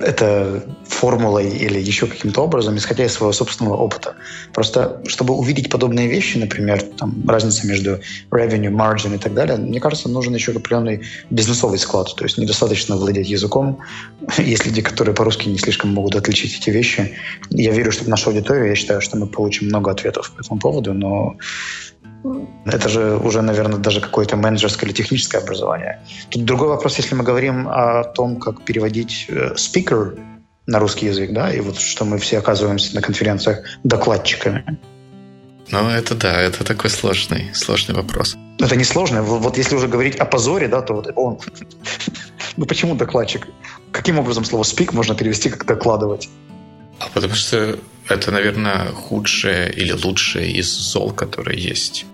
это 0.00 0.62
формулой 0.94 1.48
или 1.48 1.78
еще 1.78 2.06
каким-то 2.06 2.42
образом, 2.42 2.76
исходя 2.76 3.04
из 3.04 3.12
своего 3.12 3.32
собственного 3.32 3.76
опыта. 3.76 4.14
Просто, 4.52 5.00
чтобы 5.06 5.34
увидеть 5.34 5.68
подобные 5.70 6.06
вещи, 6.08 6.38
например, 6.38 6.82
там, 6.82 7.22
разница 7.28 7.66
между 7.66 7.98
revenue, 8.30 8.70
margin 8.70 9.14
и 9.14 9.18
так 9.18 9.34
далее, 9.34 9.56
мне 9.56 9.80
кажется, 9.80 10.08
нужен 10.08 10.34
еще 10.34 10.52
определенный 10.52 11.02
бизнесовый 11.30 11.78
склад. 11.78 12.14
То 12.16 12.24
есть 12.24 12.38
недостаточно 12.38 12.96
владеть 12.96 13.28
языком. 13.28 13.78
Есть 14.38 14.66
люди, 14.66 14.82
которые 14.82 15.14
по-русски 15.14 15.48
не 15.48 15.58
слишком 15.58 15.90
могут 15.90 16.14
отличить 16.14 16.60
эти 16.60 16.70
вещи. 16.70 17.12
Я 17.50 17.72
верю, 17.72 17.92
что 17.92 18.04
в 18.04 18.08
нашу 18.08 18.30
аудиторию, 18.30 18.68
я 18.68 18.74
считаю, 18.74 19.00
что 19.00 19.16
мы 19.16 19.26
получим 19.26 19.66
много 19.66 19.90
ответов 19.90 20.32
по 20.32 20.40
этому 20.40 20.60
поводу, 20.60 20.94
но 20.94 21.36
это 22.64 22.88
же 22.88 23.16
уже, 23.16 23.42
наверное, 23.42 23.78
даже 23.78 24.00
какое-то 24.00 24.36
менеджерское 24.36 24.88
или 24.88 24.96
техническое 24.96 25.38
образование. 25.38 26.00
Тут 26.30 26.44
другой 26.44 26.68
вопрос, 26.68 26.98
если 26.98 27.14
мы 27.14 27.24
говорим 27.24 27.68
о 27.68 28.04
том, 28.04 28.36
как 28.36 28.62
переводить 28.62 29.26
э, 29.28 29.54
speaker 29.56 30.18
на 30.66 30.78
русский 30.78 31.06
язык, 31.06 31.32
да, 31.32 31.52
и 31.52 31.60
вот 31.60 31.78
что 31.78 32.04
мы 32.04 32.18
все 32.18 32.38
оказываемся 32.38 32.94
на 32.94 33.02
конференциях 33.02 33.58
докладчиками. 33.84 34.78
Ну, 35.70 35.88
это 35.88 36.14
да, 36.14 36.40
это 36.40 36.64
такой 36.64 36.90
сложный, 36.90 37.54
сложный 37.54 37.94
вопрос. 37.94 38.36
Это 38.58 38.76
не 38.76 38.84
сложно. 38.84 39.22
Вот 39.22 39.58
если 39.58 39.74
уже 39.74 39.88
говорить 39.88 40.16
о 40.16 40.24
позоре, 40.24 40.68
да, 40.68 40.82
то 40.82 40.94
вот 40.94 41.10
он... 41.16 41.38
ну 42.56 42.66
почему 42.66 42.94
докладчик? 42.94 43.48
Каким 43.90 44.18
образом 44.18 44.44
слово 44.44 44.62
speak 44.62 44.94
можно 44.94 45.14
перевести 45.14 45.50
как 45.50 45.64
докладывать? 45.66 46.28
А 46.98 47.08
потому 47.12 47.34
что 47.34 47.78
это, 48.08 48.30
наверное, 48.30 48.86
худшее 48.88 49.72
или 49.72 49.92
лучшее 49.92 50.52
из 50.52 50.68
зол, 50.68 51.12
которые 51.12 51.60
есть. 51.60 52.06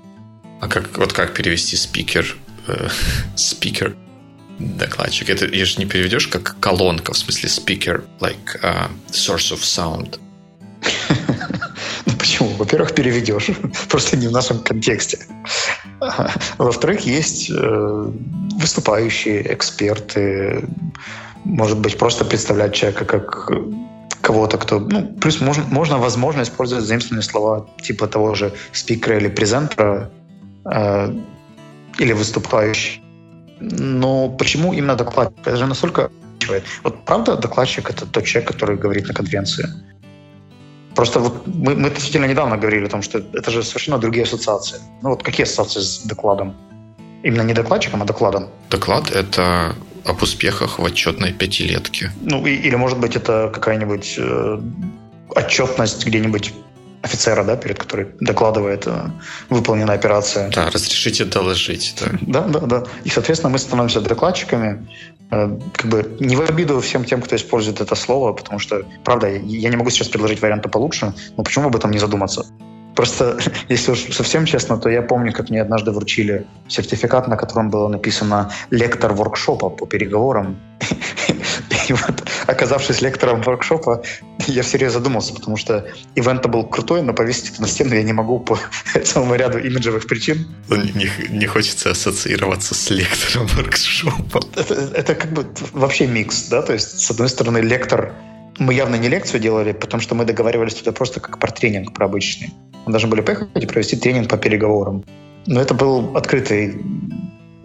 А 0.61 0.69
как, 0.69 0.97
вот 0.99 1.13
как 1.13 1.35
перевести 1.35 1.77
спикер, 1.77 2.37
э, 2.67 2.89
спикер, 3.37 3.97
докладчик? 4.61 5.31
Это 5.31 5.47
я 5.47 5.65
же 5.65 5.79
не 5.79 5.87
переведешь 5.87 6.29
как 6.29 6.57
колонка, 6.61 7.13
в 7.13 7.17
смысле 7.17 7.49
спикер, 7.49 8.05
like 8.21 8.61
uh, 8.63 8.91
source 9.11 9.53
of 9.53 9.61
sound. 9.61 10.19
Ну 12.07 12.13
почему? 12.19 12.49
Во-первых, 12.57 12.95
переведешь, 12.95 13.51
просто 13.89 14.17
не 14.17 14.29
в 14.29 14.33
нашем 14.33 14.61
контексте. 14.61 15.19
Во-вторых, 16.59 17.01
есть 17.01 17.51
э, 17.51 18.13
выступающие, 18.61 19.53
эксперты, 19.53 20.65
может 21.45 21.79
быть, 21.79 21.99
просто 21.99 22.25
представлять 22.25 22.75
человека 22.75 23.05
как 23.05 23.51
кого-то, 24.21 24.59
кто... 24.59 24.79
Ну, 24.79 25.07
плюс 25.21 25.41
можно, 25.41 25.65
можно 25.65 25.99
возможно, 25.99 26.43
использовать 26.43 26.85
заимствованные 26.85 27.23
слова 27.23 27.67
типа 27.83 28.07
того 28.07 28.35
же 28.35 28.53
спикера 28.73 29.19
или 29.19 29.29
презентера, 29.29 30.11
э, 30.65 31.15
или 31.99 32.13
выступающий. 32.13 33.03
Но 33.61 34.29
почему 34.29 34.73
именно 34.73 34.97
докладчик? 34.97 35.39
Это 35.47 35.57
же 35.57 35.67
настолько... 35.67 36.11
Вот 36.83 37.05
правда 37.05 37.37
докладчик— 37.37 37.91
это 37.93 38.07
тот 38.07 38.25
человек, 38.25 38.51
который 38.51 38.77
говорит 38.77 39.09
на 39.09 39.15
конференции? 39.15 39.69
Просто 40.95 41.21
вот 41.21 41.47
мы, 41.47 41.75
мы 41.77 41.89
относительно 41.89 42.27
недавно 42.27 42.57
говорили 42.57 42.87
о 42.87 42.89
том, 42.89 43.03
что 43.03 43.19
это 43.19 43.51
же 43.51 43.63
совершенно 43.63 43.99
другие 43.99 44.25
ассоциации. 44.25 44.79
Ну 45.03 45.11
вот 45.11 45.23
какие 45.23 45.45
ассоциации 45.45 45.81
с 45.81 46.07
докладом? 46.07 46.55
Именно 47.23 47.43
не 47.43 47.55
докладчиком, 47.55 48.03
а 48.03 48.05
докладом? 48.05 48.49
Доклад— 48.71 49.11
это 49.15 49.75
об 50.05 50.23
успехах 50.23 50.79
в 50.79 50.85
отчетной 50.85 51.33
пятилетке. 51.33 52.11
Ну, 52.23 52.47
и, 52.47 52.53
или, 52.55 52.77
может 52.77 52.99
быть, 52.99 53.17
это 53.17 53.51
какая-нибудь 53.53 54.15
э, 54.19 54.61
отчетность 55.29 56.07
где-нибудь 56.07 56.55
офицера, 57.03 57.45
да, 57.45 57.57
перед 57.57 57.79
которой 57.79 58.09
докладывает 58.21 58.87
э, 58.87 59.11
выполненная 59.49 59.95
операция. 59.95 60.51
Да, 60.51 60.71
разрешите 60.71 61.25
доложить. 61.25 61.95
Да. 62.21 62.41
да, 62.43 62.61
да, 62.61 62.67
да. 62.67 62.85
И, 63.05 63.09
соответственно, 63.09 63.53
мы 63.53 63.59
становимся 63.59 64.01
докладчиками, 64.01 64.87
э, 65.31 65.59
как 65.75 65.91
бы 65.91 66.17
не 66.21 66.37
в 66.37 66.41
обиду 66.41 66.81
всем 66.81 67.05
тем, 67.05 67.23
кто 67.23 67.37
использует 67.37 67.81
это 67.81 67.95
слово, 67.95 68.33
потому 68.33 68.59
что, 68.59 68.83
правда, 69.05 69.29
я 69.29 69.71
не 69.71 69.77
могу 69.77 69.91
сейчас 69.91 70.09
предложить 70.09 70.43
варианты 70.43 70.69
получше, 70.69 71.15
но 71.37 71.43
почему 71.45 71.69
об 71.69 71.77
этом 71.77 71.91
не 71.91 71.99
задуматься? 71.99 72.45
Просто, 72.95 73.39
если 73.71 73.93
уж 73.93 74.13
совсем 74.13 74.45
честно, 74.45 74.77
то 74.77 74.91
я 74.91 75.03
помню, 75.03 75.33
как 75.33 75.51
мне 75.51 75.63
однажды 75.63 75.91
вручили 75.93 76.47
сертификат, 76.69 77.29
на 77.29 77.37
котором 77.37 77.71
было 77.71 77.89
написано 77.89 78.51
«лектор 78.71 79.15
воркшопа 79.15 79.71
по 79.71 79.87
переговорам». 79.87 80.57
И 81.89 81.93
вот, 81.93 82.29
оказавшись 82.47 83.01
лектором 83.01 83.43
воркшопа, 83.43 84.03
я 84.47 84.63
всерьез 84.63 84.93
задумался, 84.93 85.35
потому 85.35 85.57
что 85.57 85.87
ивент 86.17 86.47
был 86.47 86.65
крутой, 86.65 87.03
но 87.03 87.13
повесить 87.13 87.51
это 87.51 87.63
на 87.63 87.69
стену 87.69 87.95
я 87.95 88.03
не 88.03 88.13
могу 88.13 88.41
по 88.41 88.59
целому 89.05 89.35
ряду 89.35 89.59
имиджевых 89.59 90.07
причин. 90.07 90.47
Ну, 90.69 90.77
не, 90.77 91.11
не 91.29 91.47
хочется 91.47 91.91
ассоциироваться 91.91 92.75
с 92.75 92.91
лектором 92.91 93.47
воркшопа. 93.47 94.41
Это, 94.57 94.75
это 94.75 95.15
как 95.15 95.33
бы 95.33 95.47
вообще 95.73 96.07
микс, 96.07 96.49
да, 96.49 96.63
то 96.63 96.73
есть, 96.73 97.01
с 97.01 97.11
одной 97.11 97.29
стороны, 97.29 97.59
лектор 97.59 98.13
мы 98.59 98.75
явно 98.75 98.97
не 98.97 99.09
лекцию 99.09 99.41
делали, 99.41 99.73
потому 99.73 100.03
что 100.03 100.15
мы 100.15 100.25
договаривались 100.25 100.75
туда 100.75 100.93
просто 100.93 101.21
как 101.21 101.39
про 101.39 101.51
тренинг, 101.51 101.95
про 101.95 102.07
обычный. 102.07 102.53
Мы 102.85 102.93
должны 102.93 103.09
были 103.09 103.21
поехать 103.21 103.49
и 103.55 103.67
провести 103.67 103.97
тренинг 103.97 104.29
по 104.29 104.37
переговорам. 104.37 105.05
Но 105.47 105.61
это 105.61 105.73
был 105.73 106.17
открытый 106.17 106.79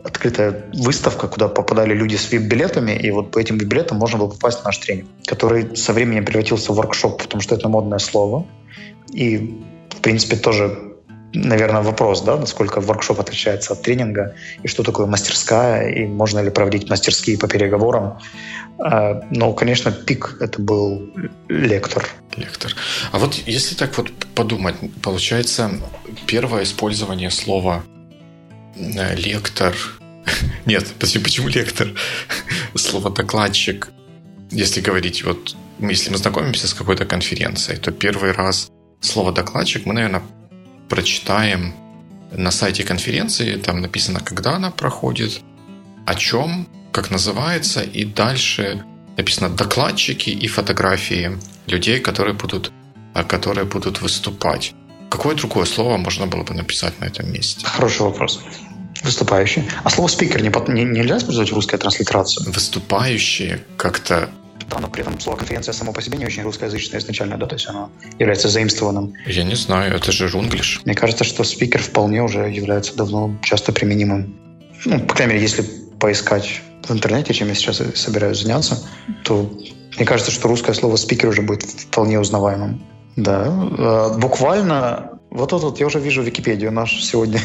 открытая 0.06 0.66
выставка, 0.74 1.28
куда 1.28 1.48
попадали 1.48 1.94
люди 1.94 2.16
с 2.16 2.32
вип-билетами, 2.32 2.92
и 2.92 3.12
вот 3.12 3.32
по 3.32 3.40
этим 3.40 3.58
вип-билетам 3.58 3.98
можно 3.98 4.20
было 4.20 4.30
попасть 4.30 4.62
в 4.62 4.66
наш 4.66 4.78
тренинг, 4.78 5.08
который 5.26 5.76
со 5.76 5.94
временем 5.94 6.26
превратился 6.26 6.72
в 6.72 6.76
воркшоп, 6.76 7.24
потому 7.24 7.42
что 7.42 7.56
это 7.56 7.68
модное 7.70 8.00
слово. 8.00 8.46
И, 9.12 9.60
в 9.90 10.02
принципе, 10.02 10.36
тоже, 10.36 10.78
наверное, 11.34 11.82
вопрос, 11.82 12.22
да, 12.22 12.38
насколько 12.38 12.82
воркшоп 12.82 13.20
отличается 13.20 13.74
от 13.74 13.82
тренинга, 13.82 14.36
и 14.64 14.68
что 14.68 14.84
такое 14.84 15.08
мастерская, 15.08 15.90
и 15.90 16.06
можно 16.06 16.40
ли 16.40 16.52
проводить 16.52 16.90
мастерские 16.90 17.38
по 17.38 17.48
переговорам. 17.48 18.20
А, 18.78 19.22
но, 19.32 19.54
конечно, 19.54 19.92
пик— 19.92 20.38
это 20.40 20.62
был 20.62 21.10
лектор. 21.50 22.06
Лектор. 22.38 22.72
А 23.12 23.18
вот 23.18 23.34
если 23.48 23.76
так 23.76 23.98
вот 23.98 24.12
подумать, 24.36 24.76
получается, 25.02 25.72
первое 26.28 26.64
использование 26.64 27.32
слова 27.32 27.84
лектор... 28.76 29.76
Нет, 30.66 30.94
почему, 31.00 31.24
почему 31.24 31.48
лектор? 31.48 31.90
Слово 32.76 33.10
докладчик. 33.10 33.90
Если 34.52 34.82
говорить, 34.82 35.24
вот 35.24 35.56
если 35.80 36.12
мы 36.12 36.18
знакомимся 36.18 36.68
с 36.68 36.74
какой-то 36.74 37.06
конференцией, 37.06 37.78
то 37.78 37.92
первый 37.92 38.32
раз 38.32 38.72
слово 39.02 39.32
докладчик 39.32 39.86
мы, 39.86 39.94
наверное, 39.94 40.24
прочитаем 40.90 41.74
на 42.32 42.52
сайте 42.52 42.84
конференции, 42.84 43.58
там 43.58 43.82
написано, 43.82 44.20
когда 44.20 44.56
она 44.56 44.72
проходит, 44.72 45.42
о 46.06 46.16
чем, 46.16 46.68
как 46.92 47.12
называется, 47.12 47.82
и 47.82 48.06
дальше 48.06 48.84
написано 49.18 49.50
докладчики 49.50 50.30
и 50.30 50.48
фотографии 50.48 51.38
людей, 51.68 52.00
которые 52.00 52.34
будут, 52.34 52.72
а, 53.14 53.24
которые 53.24 53.66
будут 53.66 54.02
выступать. 54.02 54.74
Какое 55.16 55.34
другое 55.36 55.64
слово 55.64 55.96
можно 55.96 56.28
было 56.28 56.44
бы 56.44 56.54
написать 56.54 57.00
на 57.00 57.06
этом 57.06 57.32
месте? 57.32 57.66
Хороший 57.66 58.02
вопрос. 58.02 58.42
Выступающий. 59.02 59.64
А 59.86 59.90
слово 59.90 60.10
спикер 60.10 60.42
не, 60.42 60.50
не, 60.74 60.84
нельзя 60.84 61.20
использовать 61.20 61.54
русской 61.54 61.78
транслитерации? 61.78 62.44
Выступающие 62.52 63.62
как-то 63.78 64.30
да, 64.70 64.80
но 64.80 64.90
при 64.90 65.04
этом 65.04 65.18
слово 65.22 65.38
конференция 65.38 65.72
само 65.72 65.94
по 65.94 66.02
себе 66.02 66.18
не 66.18 66.26
очень 66.26 66.44
русскоязычное 66.44 67.00
изначально, 67.00 67.38
да, 67.38 67.46
то 67.46 67.56
есть 67.56 67.66
оно 67.70 67.92
является 68.20 68.50
заимствованным. 68.50 69.14
Я 69.26 69.44
не 69.46 69.56
знаю, 69.56 69.96
это 69.96 70.12
же 70.12 70.28
рунглиш. 70.28 70.82
Мне 70.84 70.96
кажется, 70.96 71.24
что 71.24 71.46
спикер 71.46 71.82
вполне 71.82 72.22
уже 72.22 72.50
является 72.50 72.94
давно 72.98 73.38
часто 73.42 73.72
применимым. 73.72 74.36
Ну, 74.84 75.00
по 75.00 75.16
крайней 75.16 75.36
мере, 75.36 75.46
если 75.46 75.64
поискать 75.98 76.62
в 76.84 76.92
интернете, 76.92 77.34
чем 77.34 77.48
я 77.48 77.56
сейчас 77.56 77.82
собираюсь 77.96 78.42
заняться, 78.42 78.86
то 79.24 79.50
мне 79.96 80.06
кажется, 80.06 80.32
что 80.32 80.50
русское 80.50 80.74
слово 80.74 80.98
«спикер» 80.98 81.30
уже 81.30 81.42
будет 81.42 81.64
вполне 81.64 82.20
узнаваемым. 82.20 82.84
Да, 83.16 83.46
э, 83.48 84.18
буквально 84.18 85.16
вот 85.36 85.50
тут 85.50 85.64
вот 85.64 85.80
я 85.80 85.88
уже 85.88 86.00
вижу 86.00 86.22
Википедию, 86.22 86.72
наш 86.72 87.04
сегодня 87.04 87.42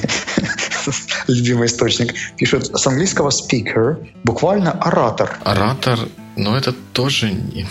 любимый 1.26 1.66
источник. 1.66 2.14
Пишут 2.36 2.66
с 2.66 2.86
английского 2.86 3.30
speaker, 3.30 3.96
буквально 4.22 4.70
оратор. 4.70 5.38
Оратор, 5.44 5.98
но 6.36 6.56
это 6.56 6.72
тоже 6.92 7.32
не... 7.32 7.66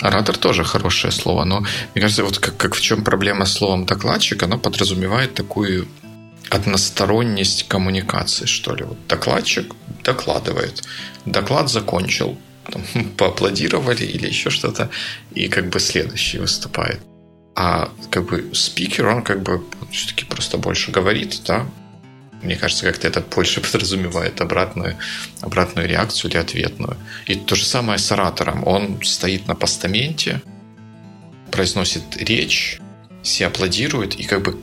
Оратор 0.00 0.38
тоже 0.38 0.64
хорошее 0.64 1.12
слово, 1.12 1.44
но 1.44 1.60
мне 1.94 2.02
кажется, 2.02 2.24
вот 2.24 2.38
как, 2.38 2.56
как 2.56 2.74
в 2.74 2.80
чем 2.80 3.04
проблема 3.04 3.44
с 3.44 3.52
словом 3.52 3.84
докладчик, 3.84 4.42
оно 4.42 4.58
подразумевает 4.58 5.34
такую 5.34 5.88
односторонность 6.48 7.68
коммуникации, 7.68 8.46
что 8.46 8.74
ли. 8.74 8.84
Вот 8.84 8.96
докладчик 9.08 9.74
докладывает. 10.02 10.82
Доклад 11.26 11.68
закончил. 11.68 12.38
Там, 12.72 12.82
поаплодировали 13.18 14.04
или 14.04 14.26
еще 14.26 14.48
что-то. 14.48 14.88
И 15.34 15.48
как 15.48 15.68
бы 15.68 15.80
следующий 15.80 16.38
выступает. 16.38 17.00
А 17.54 17.90
как 18.10 18.26
бы 18.26 18.50
спикер, 18.54 19.06
он 19.06 19.22
как 19.22 19.42
бы 19.42 19.62
все-таки 19.90 20.24
просто 20.24 20.56
больше 20.56 20.92
говорит, 20.92 21.42
да, 21.46 21.66
мне 22.42 22.56
кажется, 22.56 22.86
как-то 22.86 23.08
это 23.08 23.20
больше 23.20 23.60
подразумевает 23.72 24.40
обратную, 24.40 24.96
обратную 25.40 25.88
реакцию 25.88 26.30
или 26.30 26.38
ответную. 26.38 26.96
И 27.26 27.34
то 27.34 27.54
же 27.54 27.64
самое 27.64 27.98
с 27.98 28.10
оратором. 28.12 28.66
Он 28.66 29.02
стоит 29.02 29.46
на 29.46 29.54
постаменте, 29.54 30.42
произносит 31.50 32.16
речь, 32.16 32.80
все 33.22 33.46
аплодируют, 33.46 34.14
и 34.14 34.24
как 34.24 34.42
бы 34.42 34.58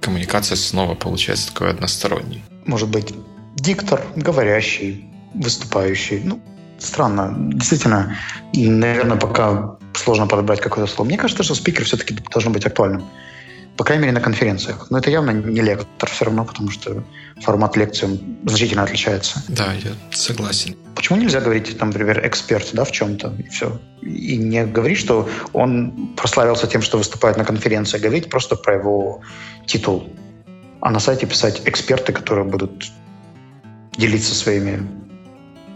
коммуникация 0.00 0.56
снова 0.56 0.94
получается 0.94 1.52
такой 1.52 1.70
односторонней. 1.70 2.42
Может 2.64 2.88
быть, 2.88 3.12
диктор, 3.56 4.06
говорящий, 4.16 5.04
выступающий. 5.34 6.20
Ну, 6.20 6.40
странно. 6.78 7.34
Действительно, 7.36 8.16
наверное, 8.54 9.16
пока 9.16 9.76
сложно 9.94 10.26
подобрать 10.26 10.60
какое-то 10.60 10.90
слово. 10.90 11.08
Мне 11.08 11.18
кажется, 11.18 11.42
что 11.42 11.54
спикер 11.54 11.84
все-таки 11.84 12.16
должен 12.32 12.52
быть 12.52 12.66
актуальным. 12.66 13.04
По 13.76 13.84
крайней 13.84 14.02
мере, 14.02 14.12
на 14.12 14.20
конференциях. 14.20 14.90
Но 14.90 14.98
это 14.98 15.08
явно 15.08 15.30
не 15.30 15.60
лектор 15.60 16.10
все 16.10 16.24
равно, 16.24 16.44
потому 16.44 16.68
что 16.70 17.04
формат 17.40 17.76
лекции 17.76 18.18
значительно 18.44 18.82
отличается. 18.82 19.40
Да, 19.46 19.72
я 19.72 19.92
согласен. 20.10 20.74
Почему 20.96 21.20
нельзя 21.20 21.40
говорить, 21.40 21.78
там, 21.78 21.90
например, 21.90 22.26
эксперт 22.26 22.70
да, 22.72 22.82
в 22.82 22.90
чем-то, 22.90 23.32
и 23.38 23.48
все? 23.48 23.80
И 24.02 24.36
не 24.36 24.66
говорить, 24.66 24.98
что 24.98 25.28
он 25.52 26.12
прославился 26.16 26.66
тем, 26.66 26.82
что 26.82 26.98
выступает 26.98 27.36
на 27.36 27.44
конференции, 27.44 27.98
а 27.98 28.00
говорить 28.00 28.28
просто 28.28 28.56
про 28.56 28.74
его 28.74 29.20
титул. 29.66 30.12
А 30.80 30.90
на 30.90 30.98
сайте 30.98 31.26
писать 31.26 31.62
эксперты, 31.64 32.12
которые 32.12 32.46
будут 32.46 32.90
делиться 33.96 34.34
своими 34.34 34.88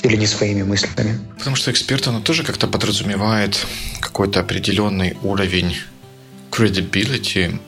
или 0.03 0.17
не 0.17 0.27
своими 0.27 0.63
мыслями. 0.63 1.19
Потому 1.39 1.57
что 1.57 1.71
эксперт, 1.71 2.07
оно 2.09 2.21
тоже 2.21 2.45
как-то 2.45 2.67
подразумевает 2.67 3.67
какой-то 4.01 4.41
определенный 4.41 5.17
уровень 5.23 5.77
credibility, 6.51 7.59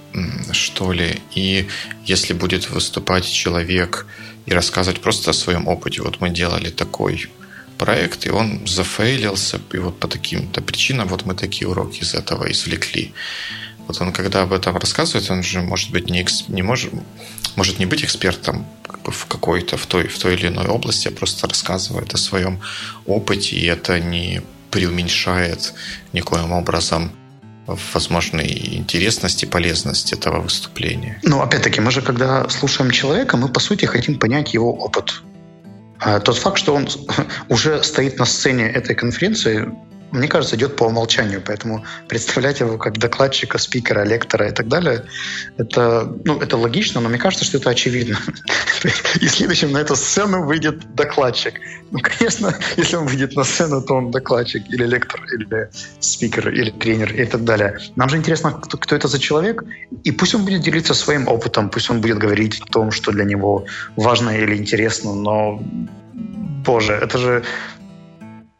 что 0.53 0.93
ли. 0.93 1.21
И 1.35 1.69
если 2.05 2.35
будет 2.35 2.71
выступать 2.71 3.31
человек 3.31 4.07
и 4.47 4.53
рассказывать 4.53 5.01
просто 5.01 5.31
о 5.31 5.35
своем 5.35 5.69
опыте, 5.69 6.03
вот 6.03 6.21
мы 6.21 6.31
делали 6.31 6.71
такой 6.71 7.31
проект, 7.79 8.27
и 8.27 8.31
он 8.31 8.67
зафейлился, 8.67 9.61
и 9.73 9.79
вот 9.79 9.99
по 9.99 10.09
таким-то 10.09 10.61
причинам 10.61 11.09
вот 11.09 11.25
мы 11.25 11.35
такие 11.35 11.69
уроки 11.69 12.03
из 12.03 12.15
этого 12.15 12.51
извлекли. 12.51 13.13
Вот 13.87 14.01
он, 14.01 14.13
когда 14.13 14.43
об 14.43 14.53
этом 14.53 14.77
рассказывает, 14.77 15.31
он 15.31 15.43
же, 15.43 15.61
может 15.61 15.91
быть, 15.91 16.11
не, 16.11 16.23
экс, 16.23 16.49
не 16.49 16.63
может, 16.63 16.93
может 17.57 17.79
не 17.79 17.87
быть 17.87 18.05
экспертом 18.05 18.67
как 18.83 19.03
бы 19.03 19.13
в 19.13 19.27
какой-то, 19.27 19.77
в 19.77 19.87
той, 19.87 20.09
в 20.09 20.19
той 20.19 20.35
или 20.35 20.49
иной 20.49 20.67
области, 20.67 21.09
а 21.09 21.11
просто 21.11 21.49
рассказывает 21.49 22.15
о 22.15 22.17
своем 22.17 22.61
опыте, 23.07 23.57
и 23.57 23.67
это 23.67 24.01
не 24.01 24.43
преуменьшает 24.71 25.75
никоим 26.13 26.53
образом 26.53 27.13
возможной 27.67 28.77
интересности, 28.77 29.45
полезности 29.47 30.15
этого 30.15 30.41
выступления. 30.41 31.19
Ну, 31.23 31.41
опять-таки, 31.41 31.81
мы 31.81 31.91
же, 31.91 32.03
когда 32.03 32.49
слушаем 32.49 32.91
человека, 32.91 33.37
мы, 33.37 33.49
по 33.49 33.61
сути, 33.61 33.87
хотим 33.87 34.19
понять 34.19 34.55
его 34.55 34.73
опыт. 34.73 35.23
А 35.99 36.21
тот 36.21 36.37
факт, 36.37 36.59
что 36.59 36.75
он 36.75 36.89
уже 37.49 37.83
стоит 37.83 38.19
на 38.19 38.27
сцене 38.27 38.65
этой 38.65 38.95
конференции, 38.95 39.69
мне 40.15 40.29
кажется, 40.29 40.57
идет 40.57 40.77
по 40.77 40.85
умолчанию. 40.85 41.43
Поэтому 41.45 41.85
представлять 42.09 42.61
его 42.61 42.79
как 42.79 42.99
докладчика, 42.99 43.59
спикера, 43.59 44.05
лектора 44.05 44.49
и 44.49 44.53
так 44.53 44.69
далее, 44.69 45.05
это, 45.59 46.13
ну, 46.25 46.41
это 46.41 46.57
логично, 46.57 47.01
но 47.01 47.09
мне 47.09 47.19
кажется, 47.19 47.45
что 47.45 47.59
это 47.59 47.71
очевидно. 47.71 48.19
И 49.21 49.29
следующим 49.29 49.73
на 49.73 49.79
эту 49.79 49.97
сцену 49.97 50.45
выйдет 50.45 50.95
докладчик. 50.95 51.55
Ну, 51.91 51.99
конечно, 52.01 52.55
если 52.77 52.97
он 52.97 53.07
выйдет 53.07 53.37
на 53.37 53.45
сцену, 53.45 53.83
то 53.83 53.95
он 53.95 54.11
докладчик 54.11 54.63
или 54.71 54.87
лектор, 54.87 55.21
или 55.25 55.69
спикер, 56.01 56.49
или 56.51 56.71
тренер 56.71 57.13
и 57.13 57.27
так 57.27 57.45
далее. 57.45 57.79
Нам 57.97 58.09
же 58.09 58.17
интересно, 58.17 58.53
кто, 58.53 58.79
кто 58.79 58.97
это 58.97 59.09
за 59.09 59.19
человек, 59.19 59.65
и 60.05 60.13
пусть 60.13 60.35
он 60.35 60.45
будет 60.45 60.63
делиться 60.63 60.95
своим 60.95 61.29
опытом, 61.29 61.71
пусть 61.71 61.91
он 61.91 62.01
будет 62.01 62.19
говорить 62.19 62.61
о 62.61 62.67
том, 62.67 62.93
что 62.93 63.11
для 63.13 63.25
него 63.25 63.67
важно 63.97 64.31
или 64.31 64.57
интересно, 64.57 65.15
но 65.15 65.61
Боже, 66.65 66.93
это 66.95 67.19
же 67.19 67.45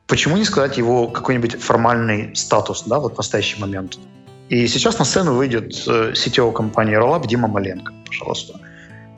Почему 0.07 0.37
не 0.37 0.45
сказать 0.45 0.77
его 0.79 1.09
какой-нибудь 1.09 1.61
формальный 1.61 2.37
статус, 2.37 2.83
да, 2.87 2.99
вот 2.99 3.15
в 3.15 3.17
настоящий 3.17 3.61
момент? 3.61 3.99
И 4.51 4.69
сейчас 4.69 4.99
на 4.99 5.05
сцену 5.05 5.35
выйдет 5.35 5.73
CTO 5.73 6.53
компании 6.53 6.97
Rollup 6.97 7.27
Дима 7.27 7.49
Маленко, 7.49 7.93
пожалуйста. 8.07 8.61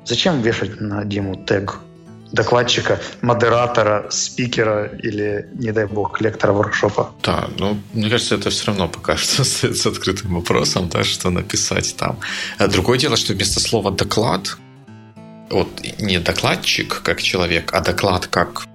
Зачем 0.04 0.40
вешать 0.40 0.80
на 0.80 1.04
Диму 1.04 1.34
тег 1.44 1.80
докладчика, 2.32 3.00
модератора, 3.22 4.06
спикера 4.10 4.86
или, 4.86 5.48
не 5.54 5.72
дай 5.72 5.86
бог, 5.86 6.20
лектора 6.20 6.52
воркшопа. 6.52 7.12
Да, 7.22 7.48
ну, 7.58 7.78
мне 7.92 8.10
кажется, 8.10 8.34
это 8.34 8.50
все 8.50 8.66
равно 8.66 8.88
пока 8.88 9.16
что 9.16 9.42
остается 9.42 9.88
открытым 9.88 10.34
вопросом, 10.34 10.88
да, 10.88 11.04
что 11.04 11.30
написать 11.30 11.96
там. 11.96 12.18
А 12.58 12.68
другое 12.68 12.98
дело, 12.98 13.16
что 13.16 13.32
вместо 13.32 13.60
слова 13.60 13.90
«доклад» 13.90 14.56
вот 15.50 15.68
не 15.98 16.18
докладчик 16.18 17.02
как 17.02 17.22
человек, 17.22 17.72
а 17.72 17.80
доклад 17.80 18.26
как 18.26 18.66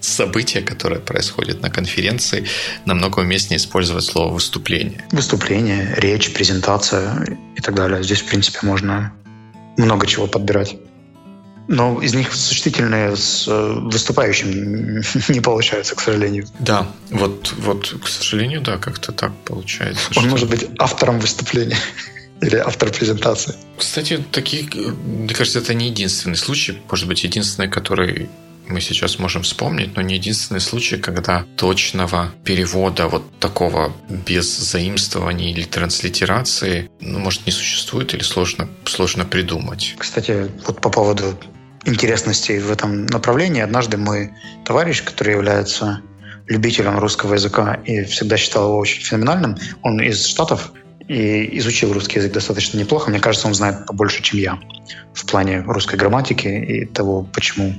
событие, 0.00 0.62
которое 0.62 1.00
происходит 1.00 1.62
на 1.62 1.70
конференции, 1.70 2.46
намного 2.84 3.20
уместнее 3.20 3.58
использовать 3.58 4.04
слово 4.04 4.32
«выступление». 4.32 5.04
Выступление, 5.12 5.94
речь, 5.96 6.32
презентация 6.32 7.38
и 7.56 7.60
так 7.60 7.74
далее. 7.74 8.02
Здесь, 8.02 8.22
в 8.22 8.26
принципе, 8.26 8.60
можно 8.62 9.12
много 9.76 10.06
чего 10.06 10.26
подбирать. 10.26 10.76
Но 11.68 12.00
из 12.00 12.14
них 12.14 12.32
существительные 12.32 13.14
с 13.14 13.46
э, 13.46 13.72
выступающим 13.82 15.02
не 15.28 15.40
получается, 15.40 15.94
к 15.94 16.00
сожалению. 16.00 16.46
Да, 16.58 16.90
вот, 17.10 17.52
вот 17.58 17.94
к 18.02 18.08
сожалению, 18.08 18.62
да, 18.62 18.78
как-то 18.78 19.12
так 19.12 19.32
получается. 19.44 20.08
Он 20.16 20.22
что... 20.22 20.30
может 20.30 20.48
быть 20.48 20.66
автором 20.78 21.20
выступления 21.20 21.76
или 22.40 22.56
автор 22.56 22.90
презентации. 22.90 23.54
Кстати, 23.76 24.24
такие, 24.32 24.64
мне 24.64 25.34
кажется, 25.34 25.58
это 25.58 25.74
не 25.74 25.88
единственный 25.88 26.36
случай, 26.36 26.80
может 26.90 27.06
быть, 27.06 27.22
единственный, 27.24 27.68
который 27.68 28.30
мы 28.68 28.80
сейчас 28.80 29.18
можем 29.18 29.42
вспомнить, 29.42 29.96
но 29.96 30.02
не 30.02 30.14
единственный 30.14 30.60
случай, 30.60 30.96
когда 30.96 31.44
точного 31.56 32.32
перевода 32.44 33.08
вот 33.08 33.38
такого 33.38 33.92
без 34.08 34.56
заимствований 34.58 35.52
или 35.52 35.64
транслитерации, 35.64 36.90
ну, 37.00 37.18
может, 37.18 37.46
не 37.46 37.52
существует 37.52 38.14
или 38.14 38.22
сложно, 38.22 38.68
сложно 38.84 39.24
придумать. 39.24 39.94
Кстати, 39.98 40.50
вот 40.66 40.80
по 40.80 40.90
поводу 40.90 41.38
интересностей 41.84 42.58
в 42.58 42.70
этом 42.70 43.06
направлении, 43.06 43.62
однажды 43.62 43.96
мой 43.96 44.30
товарищ, 44.64 45.02
который 45.02 45.34
является 45.34 46.02
любителем 46.46 46.98
русского 46.98 47.34
языка 47.34 47.74
и 47.84 48.04
всегда 48.04 48.36
считал 48.36 48.68
его 48.68 48.78
очень 48.78 49.02
феноменальным, 49.02 49.56
он 49.82 50.00
из 50.00 50.26
Штатов, 50.26 50.72
и 51.08 51.58
изучил 51.58 51.92
русский 51.92 52.18
язык 52.18 52.32
достаточно 52.32 52.78
неплохо. 52.78 53.10
Мне 53.10 53.18
кажется, 53.18 53.48
он 53.48 53.54
знает 53.54 53.86
побольше, 53.86 54.22
чем 54.22 54.38
я 54.40 54.58
в 55.14 55.24
плане 55.24 55.62
русской 55.62 55.96
грамматики 55.96 56.48
и 56.48 56.84
того, 56.84 57.22
почему 57.22 57.74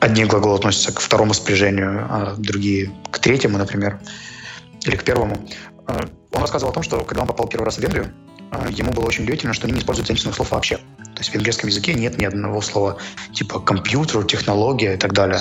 одни 0.00 0.24
глаголы 0.24 0.56
относятся 0.56 0.92
к 0.92 1.00
второму 1.00 1.34
спряжению, 1.34 2.06
а 2.08 2.34
другие 2.36 2.90
к 3.10 3.18
третьему, 3.18 3.58
например, 3.58 4.00
или 4.84 4.96
к 4.96 5.04
первому. 5.04 5.36
А, 5.86 6.00
он 6.32 6.40
рассказывал 6.40 6.72
о 6.72 6.74
том, 6.74 6.82
что 6.82 7.04
когда 7.04 7.22
он 7.22 7.28
попал 7.28 7.46
первый 7.48 7.64
раз 7.64 7.76
в 7.76 7.80
Венгрию, 7.80 8.12
а, 8.50 8.68
ему 8.70 8.92
было 8.92 9.04
очень 9.04 9.24
удивительно, 9.24 9.52
что 9.52 9.66
они 9.66 9.74
не 9.74 9.80
используют 9.80 10.08
заимствованных 10.08 10.36
слов 10.36 10.50
вообще. 10.50 10.76
То 10.76 11.18
есть 11.18 11.30
в 11.30 11.34
венгерском 11.34 11.68
языке 11.68 11.94
нет 11.94 12.18
ни 12.18 12.24
одного 12.24 12.60
слова 12.62 12.98
типа 13.32 13.60
компьютер, 13.60 14.24
технология 14.24 14.94
и 14.94 14.96
так 14.96 15.12
далее. 15.12 15.40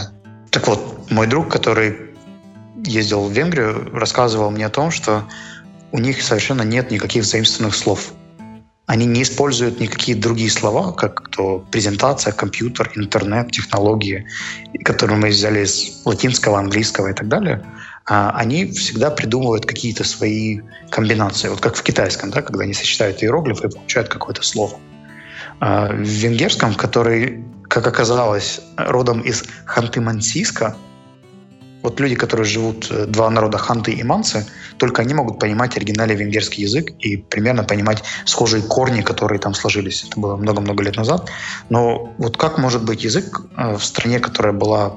Так 0.52 0.68
вот, 0.68 1.10
мой 1.10 1.28
друг, 1.28 1.50
который 1.50 2.12
ездил 2.84 3.24
в 3.24 3.32
Венгрию, 3.32 3.90
рассказывал 3.94 4.52
мне 4.52 4.66
о 4.66 4.70
том, 4.70 4.92
что 4.92 5.24
у 5.92 6.00
них 6.00 6.22
совершенно 6.22 6.64
нет 6.64 6.92
никаких 6.92 7.24
заимствованных 7.24 7.76
слов 7.76 8.14
они 8.90 9.06
не 9.06 9.22
используют 9.22 9.80
никакие 9.80 10.18
другие 10.18 10.50
слова, 10.50 10.92
как 10.94 11.30
то 11.30 11.64
презентация, 11.70 12.34
компьютер, 12.34 12.92
интернет, 12.96 13.52
технологии, 13.52 14.26
которые 14.84 15.20
мы 15.20 15.28
взяли 15.30 15.64
из 15.64 16.02
латинского, 16.06 16.58
английского 16.58 17.10
и 17.10 17.14
так 17.14 17.28
далее. 17.28 17.64
А 18.08 18.32
они 18.32 18.66
всегда 18.66 19.12
придумывают 19.12 19.68
какие-то 19.68 20.04
свои 20.04 20.62
комбинации. 20.90 21.50
Вот 21.50 21.62
как 21.62 21.76
в 21.76 21.84
китайском, 21.84 22.32
да, 22.32 22.42
когда 22.42 22.64
они 22.64 22.74
сочетают 22.74 23.22
иероглифы 23.22 23.68
и 23.68 23.72
получают 23.72 24.10
какое-то 24.10 24.42
слово. 24.42 24.80
А 25.60 25.90
в 25.94 26.02
венгерском, 26.02 26.74
который, 26.74 27.44
как 27.68 27.86
оказалось, 27.86 28.60
родом 28.76 29.22
из 29.22 29.44
Ханты-Мансийска, 29.68 30.74
вот 31.82 32.00
люди, 32.00 32.16
которые 32.16 32.46
живут, 32.46 32.88
э, 32.92 33.06
два 33.06 33.30
народа 33.30 33.58
ханты 33.58 33.92
и 33.92 34.04
манцы, 34.04 34.46
только 34.78 35.02
они 35.02 35.14
могут 35.14 35.40
понимать 35.40 35.78
оригинальный 35.78 36.16
венгерский 36.16 36.64
язык 36.64 36.92
и 37.00 37.18
примерно 37.18 37.64
понимать 37.64 38.04
схожие 38.26 38.62
корни, 38.62 39.02
которые 39.02 39.40
там 39.40 39.54
сложились. 39.54 40.04
Это 40.04 40.20
было 40.20 40.36
много-много 40.36 40.84
лет 40.84 40.98
назад. 40.98 41.30
Но 41.70 42.14
вот 42.18 42.38
как 42.38 42.58
может 42.58 42.84
быть 42.84 43.04
язык 43.04 43.42
э, 43.58 43.78
в 43.78 43.84
стране, 43.84 44.20
которая 44.20 44.54
была 44.54 44.96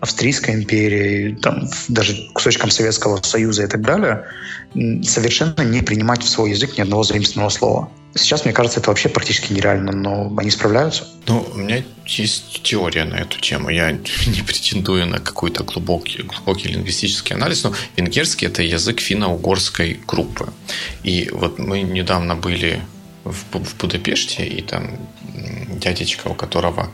Австрийской 0.00 0.54
империей, 0.54 1.36
там, 1.36 1.68
даже 1.88 2.28
кусочком 2.32 2.70
Советского 2.70 3.20
Союза 3.22 3.64
и 3.64 3.66
так 3.66 3.82
далее, 3.82 4.24
совершенно 5.02 5.62
не 5.62 5.82
принимать 5.82 6.22
в 6.22 6.28
свой 6.28 6.50
язык 6.50 6.78
ни 6.78 6.82
одного 6.82 7.02
заимственного 7.02 7.50
слова? 7.50 7.90
Сейчас, 8.14 8.44
мне 8.44 8.52
кажется, 8.52 8.80
это 8.80 8.90
вообще 8.90 9.08
практически 9.08 9.52
нереально, 9.52 9.92
но 9.92 10.34
они 10.36 10.50
справляются. 10.50 11.06
Ну, 11.28 11.46
у 11.54 11.58
меня 11.58 11.84
есть 12.06 12.62
теория 12.62 13.04
на 13.04 13.16
эту 13.16 13.38
тему. 13.40 13.68
Я 13.68 13.92
не 14.26 14.42
претендую 14.42 15.06
на 15.06 15.20
какой-то 15.20 15.64
глубокий, 15.64 16.22
глубокий 16.22 16.68
лингвистический 16.68 17.36
анализ, 17.36 17.62
но 17.62 17.74
венгерский– 17.96 18.46
это 18.48 18.62
язык 18.62 19.00
финно-угорской 19.00 20.00
группы. 20.06 20.52
И 21.04 21.28
вот 21.30 21.58
мы 21.58 21.82
недавно 21.82 22.34
были 22.34 22.80
в, 23.24 23.58
в 23.58 23.76
Будапеште, 23.76 24.46
и 24.46 24.62
там 24.62 24.90
дядечка, 25.78 26.28
у 26.28 26.34
которого 26.34 26.90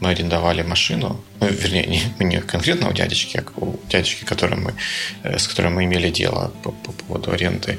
мы 0.00 0.10
арендовали 0.10 0.62
машину, 0.62 1.24
ну, 1.40 1.48
вернее, 1.48 1.86
не, 1.86 2.24
не 2.24 2.40
конкретно 2.40 2.88
у 2.88 2.92
дядечки, 2.92 3.38
а 3.38 3.60
у 3.60 3.78
дядечки, 3.88 4.24
который 4.24 4.58
мы, 4.58 4.74
э, 5.22 5.38
с 5.38 5.48
которым 5.48 5.74
мы 5.74 5.84
имели 5.84 6.10
дело 6.10 6.52
по, 6.62 6.70
по 6.70 6.92
поводу 6.92 7.32
аренды 7.32 7.78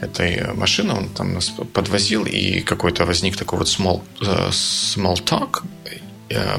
этой 0.00 0.54
машины, 0.54 0.94
он 0.94 1.08
там 1.08 1.34
нас 1.34 1.48
подвозил, 1.72 2.24
и 2.24 2.60
какой-то 2.60 3.04
возник 3.04 3.36
такой 3.36 3.58
вот 3.58 3.68
small, 3.68 4.02
э, 4.20 4.50
small 4.50 5.22
talk, 5.22 5.62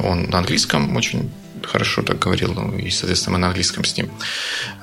он 0.04 0.30
на 0.30 0.38
английском 0.38 0.96
очень 0.96 1.30
хорошо 1.64 2.02
так 2.02 2.20
говорил, 2.20 2.54
ну, 2.54 2.78
и, 2.78 2.90
соответственно, 2.90 3.34
мы 3.38 3.42
на 3.42 3.48
английском 3.48 3.84
с 3.84 3.98
ним 3.98 4.10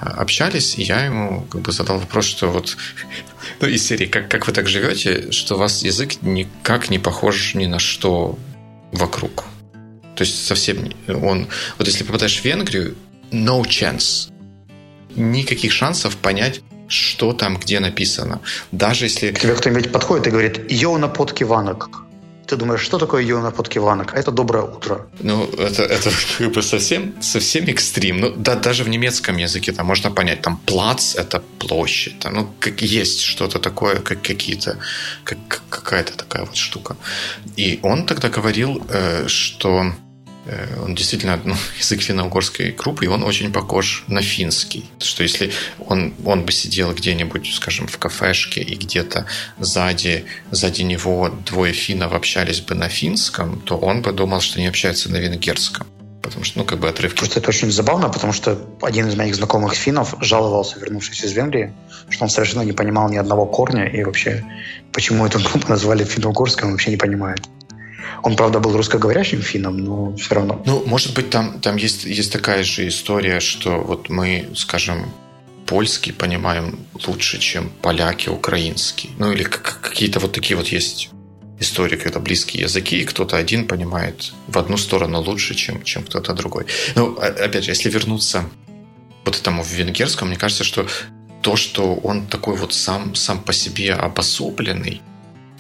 а, 0.01 0.11
общались, 0.11 0.79
и 0.79 0.83
я 0.83 1.05
ему 1.05 1.43
как 1.43 1.63
бы 1.63 1.73
задал 1.73 1.99
вопрос, 1.99 2.27
что 2.27 2.49
вот, 2.49 2.77
ну, 3.61 3.69
из 3.69 3.87
серии, 3.87 4.07
как, 4.07 4.29
как 4.29 4.47
вы 4.47 4.53
так 4.53 4.69
живете, 4.69 5.31
что 5.33 5.55
у 5.55 5.59
вас 5.59 5.83
язык 5.83 6.23
никак 6.23 6.91
не 6.91 6.99
похож 6.99 7.55
ни 7.55 7.67
на 7.67 7.79
что 7.79 8.39
вокруг. 8.93 9.45
То 10.15 10.25
есть 10.25 10.47
совсем 10.47 10.93
он... 11.09 11.49
Вот 11.79 11.87
если 11.87 12.05
попадаешь 12.05 12.41
в 12.41 12.45
Венгрию, 12.45 12.95
no 13.31 13.63
chance. 13.63 14.31
Никаких 15.17 15.73
шансов 15.73 16.17
понять, 16.17 16.63
что 16.89 17.33
там, 17.33 17.57
где 17.57 17.81
написано. 17.81 18.41
Даже 18.73 19.07
если... 19.07 19.33
К 19.33 19.41
тебе 19.41 19.55
кто-нибудь 19.55 19.93
подходит 19.93 20.27
и 20.27 20.31
говорит 20.31 20.71
«Йоу 20.71 20.99
на 20.99 21.09
подке 21.09 21.45
ванок». 21.45 22.05
Ты 22.47 22.57
думаешь, 22.57 22.81
что 22.81 22.99
такое 22.99 23.23
йо 23.23 23.41
на 23.41 23.51
подке 23.51 23.81
ванок? 23.81 24.15
А 24.15 24.19
это 24.19 24.31
доброе 24.31 24.65
утро. 24.65 25.07
Ну, 25.21 25.45
это, 25.59 25.83
это 25.83 26.11
как 26.39 26.53
бы 26.53 26.63
совсем, 26.63 27.15
совсем 27.21 27.65
экстрим. 27.69 28.21
Ну, 28.21 28.33
да, 28.37 28.55
даже 28.55 28.85
в 28.85 28.89
немецком 28.89 29.39
языке 29.39 29.73
там 29.73 29.87
можно 29.87 30.11
понять, 30.11 30.43
там 30.43 30.57
плац– 30.67 31.15
это 31.17 31.43
площадь. 31.59 32.19
Там, 32.19 32.35
ну, 32.35 32.49
как 32.61 32.83
есть 32.83 33.23
что-то 33.23 33.59
такое, 33.59 33.97
как 33.97 34.23
какие-то, 34.23 34.77
как 35.25 35.39
какая-то 35.71 36.13
такая 36.17 36.45
вот 36.45 36.57
штука. 36.57 36.97
И 37.57 37.79
он 37.83 38.05
тогда 38.05 38.29
говорил, 38.29 38.83
э, 38.91 39.27
что 39.27 39.93
он 40.83 40.95
действительно 40.95 41.41
ну, 41.45 41.55
язык 41.79 42.01
финно-угорской 42.03 42.73
группы, 42.73 43.05
и 43.05 43.09
он 43.09 43.23
очень 43.23 43.53
похож 43.53 44.05
на 44.09 44.23
финский. 44.23 44.85
Что 44.99 45.23
если 45.23 45.53
он, 45.79 46.15
он 46.25 46.45
бы 46.45 46.53
сидел 46.53 46.93
где-нибудь, 46.93 47.53
скажем, 47.55 47.87
в 47.87 47.99
кафешке, 47.99 48.61
и 48.61 48.75
где-то 48.77 49.27
сзади, 49.59 50.25
сзади 50.51 50.83
него 50.83 51.31
двое 51.47 51.73
финнов 51.73 52.13
общались 52.13 52.61
бы 52.61 52.75
на 52.75 52.89
финском, 52.89 53.61
то 53.61 53.77
он 53.77 54.03
бы 54.03 54.13
думал, 54.13 54.41
что 54.41 54.59
они 54.59 54.67
общаются 54.67 55.11
на 55.11 55.17
венгерском. 55.17 55.87
Потому 56.23 56.43
что, 56.45 56.59
ну, 56.59 56.65
как 56.65 56.79
бы 56.79 56.89
отрывки... 56.89 57.19
Просто 57.19 57.41
это 57.41 57.51
очень 57.51 57.71
забавно, 57.71 58.09
потому 58.09 58.33
что 58.33 58.59
один 58.81 59.09
из 59.09 59.15
моих 59.15 59.35
знакомых 59.35 59.75
финнов 59.75 60.15
жаловался, 60.21 60.81
вернувшись 60.81 61.23
из 61.23 61.33
Венгрии, 61.33 61.75
что 62.09 62.25
он 62.25 62.31
совершенно 62.31 62.63
не 62.63 62.73
понимал 62.73 63.11
ни 63.11 63.19
одного 63.19 63.45
корня, 63.45 63.87
и 63.87 64.03
вообще, 64.03 64.43
почему 64.91 65.27
эту 65.27 65.39
группу 65.39 65.69
назвали 65.69 66.03
финно-угорской, 66.03 66.65
он 66.65 66.73
вообще 66.73 66.91
не 66.91 66.97
понимает. 66.97 67.43
Он, 68.23 68.37
правда, 68.37 68.61
был 68.61 68.77
русскоговорящим 68.77 69.43
финном, 69.43 69.79
но 69.79 70.17
все 70.17 70.35
равно. 70.35 70.63
Ну, 70.67 70.83
может 70.87 71.15
быть, 71.15 71.31
там, 71.31 71.61
там 71.61 71.77
есть, 71.77 72.05
есть 72.05 72.33
такая 72.33 72.63
же 72.63 72.89
история, 72.89 73.41
что 73.41 73.81
вот 73.81 74.09
мы, 74.09 74.49
скажем, 74.55 75.13
польский 75.67 76.13
понимаем 76.13 76.79
лучше, 77.07 77.39
чем 77.39 77.71
поляки 77.83 78.29
украинский. 78.29 79.11
Ну, 79.19 79.33
или 79.33 79.45
какие-то 79.45 80.21
вот 80.21 80.33
такие 80.33 80.57
вот 80.57 80.69
есть 80.69 81.11
истории, 81.61 81.97
когда 81.97 82.21
близкие 82.21 82.63
языки, 82.63 83.01
и 83.01 83.05
кто-то 83.05 83.37
один 83.37 83.67
понимает 83.67 84.33
в 84.49 84.59
одну 84.59 84.77
сторону 84.77 85.21
лучше, 85.21 85.55
чем, 85.55 85.83
чем 85.83 86.05
кто-то 86.05 86.35
другой. 86.35 86.67
Ну, 86.95 87.17
опять 87.17 87.65
же, 87.65 87.71
если 87.71 87.91
вернуться 87.91 88.45
вот 89.25 89.37
этому 89.37 89.63
в 89.63 89.71
венгерском, 89.71 90.29
мне 90.29 90.37
кажется, 90.37 90.65
что 90.65 90.87
то, 91.43 91.57
что 91.57 91.95
он 91.95 92.27
такой 92.27 92.57
вот 92.57 92.73
сам, 92.73 93.15
сам 93.15 93.43
по 93.43 93.53
себе 93.53 93.93
обособленный, 93.93 95.03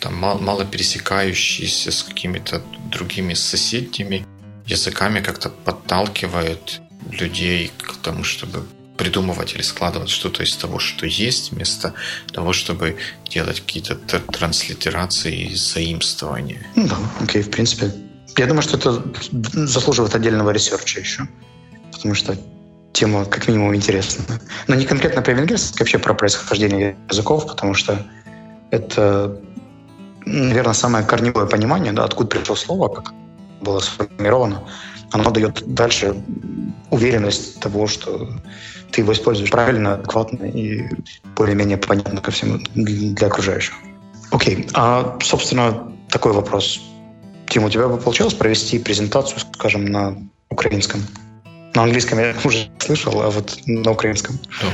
там, 0.05 0.17
мало 0.17 0.67
пересекающиеся 0.67 1.91
с 1.91 2.03
какими-то 2.03 2.61
другими 2.91 3.33
соседними 3.33 4.27
языками 4.67 5.21
как-то 5.21 5.49
подталкивает 5.49 6.83
людей 7.11 7.73
к 7.79 7.97
тому, 8.03 8.23
чтобы 8.23 8.67
придумывать 8.99 9.55
или 9.55 9.63
складывать 9.63 10.11
что-то 10.11 10.43
из 10.43 10.55
того, 10.57 10.79
что 10.79 11.07
есть, 11.07 11.53
вместо 11.53 11.95
того, 12.33 12.53
чтобы 12.53 12.99
делать 13.31 13.61
какие-то 13.61 13.95
транслитерации 13.97 15.53
и 15.53 15.55
заимствования. 15.55 16.67
Ну 16.77 16.87
да, 16.87 16.99
окей, 17.21 17.43
в 17.43 17.51
принципе. 17.51 17.91
Я 18.37 18.47
думаю, 18.47 18.63
что 18.63 18.77
это 18.77 19.03
заслуживает 19.67 20.15
отдельного 20.15 20.51
research 20.51 20.95
а 20.95 21.01
еще, 21.01 21.27
потому 21.93 22.15
что 22.15 22.37
тема 22.93 23.25
как 23.25 23.49
минимум 23.49 23.75
интересна. 23.75 24.39
Но 24.69 24.75
не 24.75 24.85
конкретно 24.85 25.23
про 25.23 25.33
венгерский, 25.33 25.79
вообще 25.79 25.99
про 25.99 26.13
происхождение 26.13 26.95
языков, 27.09 27.47
потому 27.47 27.73
что 27.73 28.07
это 28.71 29.41
наверное, 30.27 30.75
самое 30.75 31.05
корневое 31.05 31.47
понимание, 31.47 31.93
да, 31.93 32.05
откуда 32.05 32.29
пришло 32.29 32.57
слово, 32.57 32.89
как 32.89 33.13
было 33.61 33.81
сформировано, 33.81 34.63
оно 35.13 35.31
дает 35.31 35.63
дальше 35.75 36.15
уверенность 36.91 37.61
того, 37.61 37.87
что 37.87 38.29
ты 38.91 39.01
его 39.01 39.13
используешь 39.13 39.51
правильно, 39.51 39.95
адекватно 39.95 40.45
и 40.45 40.89
более-менее 41.37 41.77
понятно 41.77 42.21
ко 42.21 42.31
всему 42.31 42.59
для 42.75 43.27
окружающих. 43.27 43.75
Окей, 44.31 44.69
а, 44.75 45.19
собственно, 45.23 45.93
такой 46.09 46.33
вопрос. 46.33 46.81
Тим, 47.49 47.65
у 47.65 47.71
тебя 47.71 47.89
бы 47.89 47.99
получилось 47.99 48.35
провести 48.35 48.79
презентацию, 48.79 49.41
скажем, 49.55 49.87
на 49.87 50.17
украинском? 50.51 51.01
На 51.75 51.83
английском 51.83 52.19
я 52.19 52.35
уже 52.45 52.69
слышал, 52.79 53.21
а 53.23 53.31
вот 53.31 53.59
на 53.67 53.91
украинском? 53.91 54.39
Да, 54.61 54.69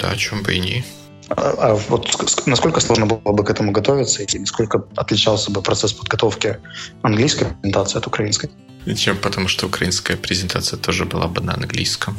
да 0.00 0.10
о 0.10 0.16
чем 0.16 0.42
бы 0.42 0.54
и 0.54 0.60
не. 0.60 0.84
А, 1.28 1.54
а 1.58 1.74
вот 1.74 2.08
насколько 2.46 2.80
сложно 2.80 3.06
было 3.06 3.32
бы 3.32 3.44
к 3.44 3.50
этому 3.50 3.72
готовиться 3.72 4.22
и 4.22 4.38
насколько 4.38 4.84
отличался 4.96 5.50
бы 5.50 5.62
процесс 5.62 5.92
подготовки 5.92 6.58
английской 7.02 7.46
презентации 7.46 7.98
от 7.98 8.06
украинской? 8.06 8.50
Чем? 8.96 9.16
Потому 9.16 9.48
что 9.48 9.66
украинская 9.66 10.16
презентация 10.16 10.78
тоже 10.78 11.04
была 11.04 11.26
бы 11.26 11.40
на 11.40 11.54
английском. 11.54 12.16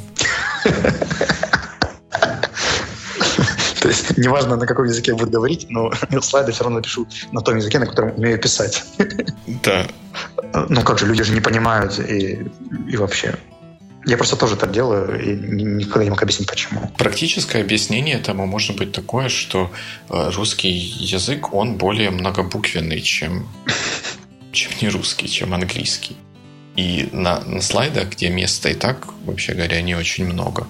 То 3.80 3.88
есть 3.88 4.17
неважно, 4.17 4.58
на 4.58 4.65
каком 4.65 4.86
языке 4.86 5.12
я 5.12 5.17
буду 5.17 5.32
говорить, 5.32 5.67
но 5.70 5.93
слайды 6.22 6.52
все 6.52 6.63
равно 6.65 6.82
пишу 6.82 7.08
на 7.32 7.41
том 7.41 7.56
языке, 7.56 7.80
на 7.80 7.86
котором 7.86 8.13
умею 8.17 8.38
писать. 8.38 8.84
Да. 9.63 9.88
Ну 10.70 10.82
как 10.82 11.00
же, 11.00 11.06
люди 11.06 11.24
же 11.24 11.32
не 11.34 11.39
понимают 11.39 11.98
и, 12.00 12.46
и 12.89 12.98
вообще. 12.98 13.36
Я 14.08 14.15
просто 14.15 14.38
тоже 14.38 14.56
так 14.56 14.72
делаю 14.72 15.22
и 15.22 15.36
никогда 15.36 16.06
не 16.06 16.10
мог 16.10 16.24
объяснить, 16.24 16.48
почему. 16.48 16.89
Практическое 16.98 17.62
объяснение 17.62 18.15
этому 18.15 18.48
может 18.48 18.78
быть 18.78 18.93
такое, 18.93 19.28
что 19.28 19.70
э, 20.10 20.32
русский 20.34 20.70
язык, 20.70 21.54
он 21.54 21.76
более 21.76 22.10
многобуквенный, 22.10 23.02
чем, 23.02 23.50
чем 24.54 24.72
не 24.82 24.88
русский, 24.88 25.28
чем 25.28 25.54
английский. 25.54 26.15
И 26.78 27.10
на, 27.12 27.41
на 27.41 27.62
слайдах, 27.62 28.12
где 28.12 28.30
места 28.30 28.70
и 28.70 28.76
так, 28.76 29.08
вообще 29.26 29.54
говоря, 29.54 29.82
не 29.82 29.93
очень 29.93 30.26
много. 30.26 30.67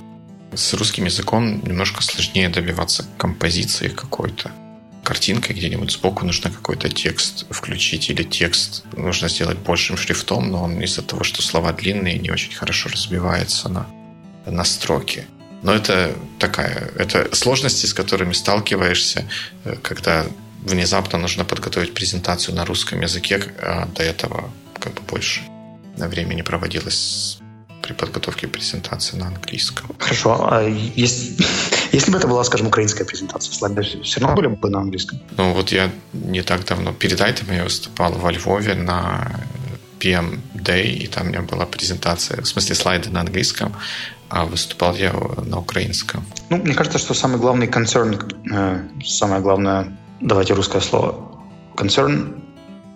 С 0.55 0.73
русским 0.73 1.05
языком 1.05 1.61
немножко 1.63 2.01
сложнее 2.01 2.49
добиваться 2.49 3.05
композиции 3.19 3.89
какой-то 3.89 4.51
картинкой 5.07 5.55
где-нибудь 5.55 5.89
сбоку 5.89 6.25
нужно 6.25 6.51
какой-то 6.51 6.89
текст 6.89 7.45
включить, 7.49 8.09
или 8.09 8.23
текст 8.23 8.83
нужно 8.97 9.29
сделать 9.29 9.57
большим 9.57 9.95
шрифтом, 9.95 10.51
но 10.51 10.63
он 10.63 10.81
из-за 10.81 11.01
того, 11.01 11.23
что 11.23 11.41
слова 11.41 11.71
длинные, 11.71 12.19
не 12.19 12.29
очень 12.29 12.53
хорошо 12.53 12.89
разбивается 12.89 13.69
на, 13.69 13.87
на 14.45 14.65
строки. 14.65 15.25
Но 15.63 15.73
это 15.73 16.13
такая, 16.39 16.91
это 16.97 17.33
сложности, 17.33 17.85
с 17.85 17.93
которыми 17.93 18.33
сталкиваешься, 18.33 19.23
э, 19.63 19.77
когда 19.81 20.25
внезапно 20.61 21.17
нужно 21.17 21.45
подготовить 21.45 21.93
презентацию 21.93 22.53
на 22.55 22.65
русском 22.65 22.99
языке, 22.99 23.41
а 23.61 23.85
до 23.85 24.03
этого 24.03 24.51
как 24.77 24.93
бы 24.93 25.01
больше 25.03 25.41
времени 25.95 26.41
проводилось 26.41 27.39
при 27.81 27.93
подготовке 27.93 28.47
презентации 28.47 29.15
на 29.15 29.27
английском. 29.27 29.89
Хорошо. 29.99 30.49
А 30.51 30.63
если, 30.63 31.37
если 31.91 32.11
бы 32.11 32.17
это 32.17 32.27
была, 32.27 32.43
скажем, 32.43 32.67
украинская 32.67 33.05
презентация, 33.05 33.53
слайды 33.53 33.81
все 33.81 34.19
равно 34.19 34.35
были 34.35 34.47
бы 34.47 34.69
на 34.69 34.79
английском? 34.79 35.19
Ну, 35.37 35.53
вот 35.53 35.71
я 35.71 35.89
не 36.13 36.41
так 36.41 36.65
давно, 36.65 36.93
перед 36.93 37.21
этим 37.21 37.51
я 37.51 37.63
выступал 37.63 38.13
во 38.13 38.31
Львове 38.31 38.75
на 38.75 39.31
PM 39.99 40.39
Day, 40.53 40.87
и 40.87 41.07
там 41.07 41.27
у 41.27 41.29
меня 41.29 41.41
была 41.41 41.65
презентация, 41.65 42.41
в 42.41 42.47
смысле 42.47 42.75
слайды 42.75 43.09
на 43.09 43.21
английском, 43.21 43.73
а 44.29 44.45
выступал 44.45 44.95
я 44.95 45.13
на 45.45 45.59
украинском. 45.59 46.25
Ну, 46.49 46.57
мне 46.57 46.73
кажется, 46.73 46.99
что 46.99 47.13
самый 47.13 47.39
главный 47.39 47.67
concern, 47.67 48.17
э, 48.51 49.03
самое 49.05 49.41
главное, 49.41 49.97
давайте 50.21 50.53
русское 50.53 50.81
слово, 50.81 51.15
concern, 51.75 52.41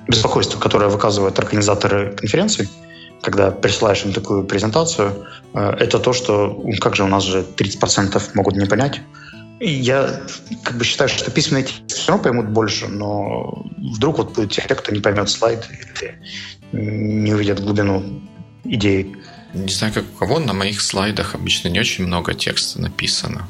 беспокойство, 0.08 0.60
которое 0.60 0.89
выказывают 0.89 1.39
организаторы 1.39 2.15
конференции– 2.15 2.67
когда 3.21 3.51
присылаешь 3.51 4.03
им 4.03 4.13
такую 4.13 4.43
презентацию, 4.43 5.27
э, 5.53 5.69
это 5.79 5.99
то, 5.99 6.13
что 6.13 6.63
как 6.79 6.95
же 6.95 7.03
у 7.03 7.07
нас 7.07 7.23
же 7.23 7.45
30% 7.57 8.31
могут 8.34 8.55
не 8.55 8.65
понять. 8.65 9.01
И 9.60 9.69
я 9.69 10.21
как 10.63 10.77
бы 10.77 10.84
считаю, 10.84 11.07
что 11.07 11.29
письменные 11.29 11.65
тексты 11.65 11.95
все 11.95 12.07
равно 12.07 12.23
поймут 12.23 12.47
больше, 12.47 12.88
но 12.88 13.63
вдруг 13.77 14.17
вот 14.17 14.34
будет 14.34 14.51
те, 14.51 14.62
кто 14.62 14.91
не 14.91 15.01
поймет 15.01 15.29
слайд 15.29 15.67
или 15.69 16.19
не 16.71 17.34
увидят 17.34 17.60
глубину 17.60 18.21
идеи. 18.63 19.15
Не 19.53 19.71
знаю, 19.71 19.93
как 19.93 20.05
у 20.05 20.17
кого, 20.17 20.39
на 20.39 20.53
моих 20.53 20.81
слайдах 20.81 21.36
обычно 21.36 21.67
не 21.67 21.79
очень 21.79 22.07
много 22.07 22.34
текста 22.34 22.81
написано. 22.81 23.47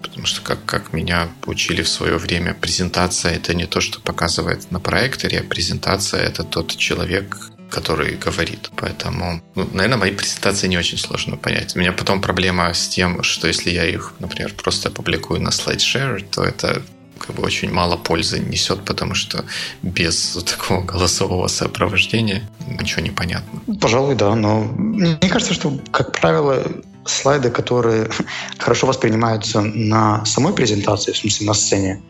Потому 0.00 0.26
что, 0.26 0.42
как, 0.42 0.64
как 0.64 0.92
меня 0.92 1.28
учили 1.46 1.82
в 1.82 1.88
свое 1.88 2.16
время, 2.18 2.54
презентация– 2.54 3.32
это 3.36 3.52
не 3.54 3.66
то, 3.66 3.80
что 3.80 4.00
показывает 4.00 4.70
на 4.70 4.78
проекторе, 4.78 5.40
а 5.40 5.42
презентация– 5.42 6.20
это 6.22 6.44
тот 6.44 6.76
человек, 6.76 7.50
который 7.70 8.16
говорит. 8.16 8.70
Поэтому, 8.76 9.42
ну, 9.54 9.68
наверное, 9.72 9.98
мои 9.98 10.12
презентации 10.12 10.68
не 10.68 10.78
очень 10.78 10.98
сложно 10.98 11.36
понять. 11.36 11.76
У 11.76 11.78
меня 11.78 11.92
потом 11.92 12.20
проблема 12.20 12.72
с 12.72 12.88
тем, 12.88 13.22
что 13.22 13.48
если 13.48 13.70
я 13.70 13.84
их, 13.84 14.14
например, 14.18 14.54
просто 14.54 14.90
публикую 14.90 15.40
на 15.40 15.48
SlideShare, 15.48 16.24
то 16.30 16.42
это 16.42 16.82
как 17.18 17.36
бы 17.36 17.42
очень 17.42 17.72
мало 17.72 17.96
пользы 17.96 18.38
несет, 18.38 18.84
потому 18.84 19.14
что 19.14 19.44
без 19.82 20.38
такого 20.46 20.82
голосового 20.82 21.48
сопровождения 21.48 22.48
ничего 22.66 23.02
не 23.02 23.10
понятно. 23.10 23.60
Пожалуй, 23.80 24.14
да, 24.14 24.34
но 24.34 24.64
мне 24.64 25.16
кажется, 25.28 25.54
что, 25.54 25.78
как 25.90 26.12
правило, 26.12 26.62
слайды, 27.04 27.50
которые 27.50 28.08
хорошо 28.58 28.86
воспринимаются 28.86 29.60
на 29.60 30.24
самой 30.24 30.52
презентации, 30.52 31.12
в 31.12 31.16
смысле 31.16 31.46
на 31.46 31.54
сцене, 31.54 32.02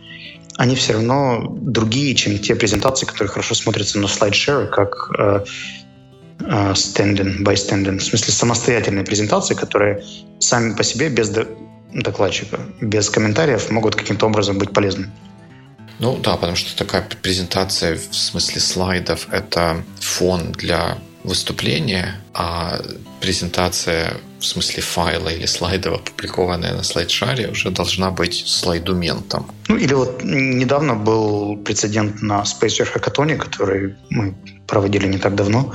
они 0.56 0.76
все 0.76 0.92
равно 0.94 1.46
другие, 1.60 2.14
чем 2.14 2.38
те 2.38 2.54
презентации, 2.54 3.06
которые 3.06 3.28
хорошо 3.28 3.54
смотрятся 3.54 3.98
на 3.98 4.08
слайдшере, 4.08 4.66
как 4.66 5.10
э, 5.18 5.44
э, 6.40 6.72
standing 6.72 7.42
by 7.42 7.54
standing, 7.54 7.98
в 7.98 8.04
смысле 8.04 8.32
самостоятельные 8.32 9.04
презентации, 9.04 9.54
которые 9.54 10.04
сами 10.38 10.74
по 10.74 10.84
себе 10.84 11.08
без 11.08 11.30
докладчика, 11.92 12.60
без 12.80 13.10
комментариев 13.10 13.70
могут 13.70 13.96
каким-то 13.96 14.26
образом 14.26 14.58
быть 14.58 14.72
полезны. 14.72 15.10
Ну 15.98 16.18
да, 16.18 16.36
потому 16.36 16.56
что 16.56 16.76
такая 16.76 17.06
презентация 17.22 17.96
в 17.96 18.14
смысле 18.14 18.60
слайдов– 18.60 19.28
это 19.30 19.82
фон 20.00 20.52
для 20.52 20.98
выступления, 21.22 22.20
а 22.34 22.80
презентация 23.20 24.16
в 24.44 24.46
смысле 24.46 24.82
файла 24.82 25.28
или 25.28 25.46
слайда, 25.46 25.94
опубликованная 25.94 26.74
на 26.74 26.82
слайдшаре, 26.82 27.48
уже 27.48 27.70
должна 27.70 28.10
быть 28.10 28.44
слайдументом. 28.46 29.46
Ну 29.68 29.76
или 29.76 29.94
вот 29.94 30.22
недавно 30.24 30.94
был 30.94 31.56
прецедент 31.64 32.22
на 32.22 32.42
Space 32.42 32.84
Hackathon, 32.84 33.36
который 33.36 33.94
мы 34.10 34.34
проводили 34.66 35.08
не 35.08 35.18
так 35.18 35.34
давно. 35.34 35.72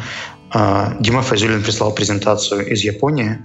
А, 0.52 0.96
Дима 1.00 1.22
Файзулин 1.22 1.64
прислал 1.64 1.94
презентацию 1.94 2.66
из 2.74 2.84
Японии, 2.84 3.38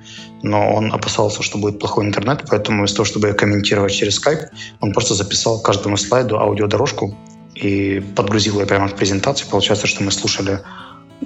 но 0.43 0.75
он 0.75 0.93
опасался, 0.93 1.43
что 1.43 1.59
будет 1.59 1.79
плохой 1.79 2.05
интернет, 2.05 2.45
поэтому 2.49 2.79
вместо 2.79 2.97
того, 2.97 3.07
чтобы 3.07 3.33
комментировать 3.33 3.93
через 3.93 4.21
Skype, 4.21 4.49
он 4.81 4.93
просто 4.93 5.15
записал 5.15 5.61
каждому 5.61 5.97
слайду 5.97 6.37
аудиодорожку 6.37 7.17
и 7.55 8.03
подгрузил 8.17 8.61
ее 8.61 8.67
прямо 8.67 8.89
к 8.89 8.97
презентации. 8.97 9.47
Получается, 9.51 9.87
что 9.87 10.03
мы 10.03 10.11
слушали 10.11 10.61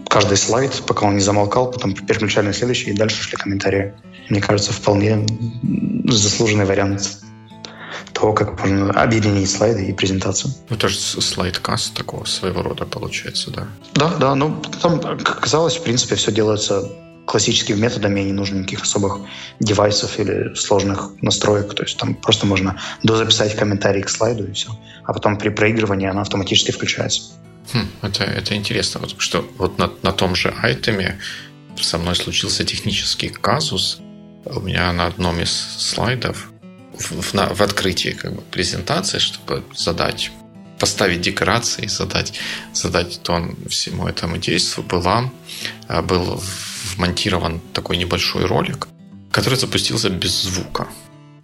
каждый 0.08 0.36
слайд, 0.36 0.82
пока 0.86 1.06
он 1.06 1.14
не 1.14 1.20
замолкал, 1.20 1.70
потом 1.70 1.94
переключали 1.94 2.46
на 2.46 2.52
следующий, 2.52 2.90
и 2.90 2.94
дальше 2.94 3.22
шли 3.22 3.36
комментарии. 3.36 3.94
Мне 4.28 4.40
кажется, 4.40 4.72
вполне 4.72 5.26
заслуженный 6.04 6.64
вариант 6.64 7.18
того, 8.12 8.32
как 8.32 8.60
можно 8.60 8.90
объединить 8.90 9.50
слайды 9.50 9.86
и 9.86 9.92
презентацию. 9.92 10.52
Ну, 10.68 10.76
это 10.76 10.88
же 10.88 10.98
слайдкаст 10.98 11.94
такого 11.94 12.24
своего 12.24 12.62
рода 12.62 12.84
получается, 12.84 13.50
да? 13.50 13.68
Да, 13.94 14.16
да. 14.18 14.34
Ну, 14.34 14.60
там, 14.82 15.00
как 15.00 15.38
оказалось, 15.38 15.76
в 15.76 15.82
принципе, 15.82 16.16
все 16.16 16.32
делается 16.32 16.90
классическими 17.28 17.76
методами, 17.78 18.20
не 18.20 18.32
нужно 18.32 18.56
никаких 18.56 18.82
особых 18.82 19.18
девайсов 19.60 20.18
или 20.18 20.54
сложных 20.54 21.10
настроек. 21.20 21.74
То 21.74 21.82
есть 21.82 21.98
там 21.98 22.14
просто 22.14 22.46
можно 22.46 22.80
дозаписать 23.02 23.54
комментарий 23.54 24.02
к 24.02 24.08
слайду 24.08 24.44
и 24.44 24.52
все. 24.52 24.70
А 25.04 25.12
потом 25.12 25.36
при 25.36 25.50
проигрывании 25.50 26.08
она 26.08 26.22
автоматически 26.22 26.72
включается. 26.72 27.32
Хм, 27.72 27.86
это, 28.02 28.24
это 28.24 28.54
интересно, 28.54 29.00
вот, 29.00 29.14
что 29.18 29.48
вот 29.58 29.78
на, 29.78 29.92
на 30.02 30.12
том 30.12 30.34
же 30.34 30.54
айтеме 30.62 31.18
со 31.76 31.98
мной 31.98 32.16
случился 32.16 32.64
технический 32.64 33.28
казус. 33.28 33.98
У 34.44 34.60
меня 34.60 34.92
на 34.92 35.06
одном 35.06 35.40
из 35.40 35.50
слайдов 35.50 36.50
в, 36.98 37.20
в, 37.20 37.34
в 37.34 37.62
открытии 37.62 38.10
как 38.10 38.34
бы, 38.34 38.42
презентации, 38.42 39.18
чтобы 39.18 39.62
задать 39.76 40.30
поставить 40.78 41.20
декорации, 41.20 41.86
задать, 41.88 42.34
задать 42.72 43.20
тон 43.22 43.56
всему 43.68 44.06
этому 44.06 44.38
действию, 44.38 44.86
была, 44.86 45.30
а, 45.88 46.02
был 46.02 46.40
вмонтирован 46.94 47.60
такой 47.72 47.96
небольшой 47.96 48.44
ролик, 48.46 48.86
который 49.32 49.58
запустился 49.58 50.08
без 50.08 50.42
звука. 50.42 50.88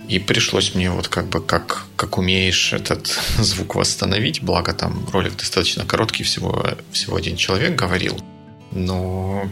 И 0.08 0.18
пришлось 0.18 0.74
мне 0.74 0.90
вот 0.90 1.08
как 1.08 1.28
бы 1.28 1.40
как, 1.40 1.86
как 1.96 2.18
умеешь 2.18 2.72
этот 2.72 3.06
звук 3.38 3.74
восстановить, 3.74 4.42
благо 4.42 4.72
там 4.72 5.06
ролик 5.12 5.36
достаточно 5.36 5.84
короткий, 5.84 6.24
всего, 6.24 6.66
всего 6.92 7.16
один 7.16 7.36
человек 7.36 7.74
говорил. 7.74 8.18
Но 8.70 9.48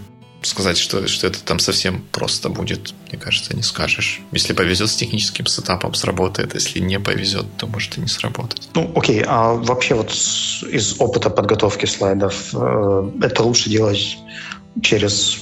сказать, 0.46 0.78
что, 0.78 1.06
что 1.06 1.26
это 1.26 1.42
там 1.42 1.58
совсем 1.58 2.04
просто 2.10 2.48
будет, 2.48 2.94
мне 3.08 3.18
кажется, 3.18 3.54
не 3.54 3.62
скажешь. 3.62 4.20
Если 4.32 4.52
повезет 4.52 4.90
с 4.90 4.96
техническим 4.96 5.46
сетапом, 5.46 5.94
сработает. 5.94 6.54
Если 6.54 6.80
не 6.80 6.98
повезет, 6.98 7.46
то 7.56 7.66
может 7.66 7.96
и 7.98 8.00
не 8.00 8.08
сработать. 8.08 8.68
Ну, 8.74 8.90
окей. 8.94 9.22
А 9.26 9.54
вообще 9.54 9.94
вот 9.94 10.10
из 10.10 11.00
опыта 11.00 11.30
подготовки 11.30 11.86
слайдов 11.86 12.50
э, 12.54 13.10
это 13.22 13.42
лучше 13.42 13.70
делать 13.70 14.18
через 14.82 15.38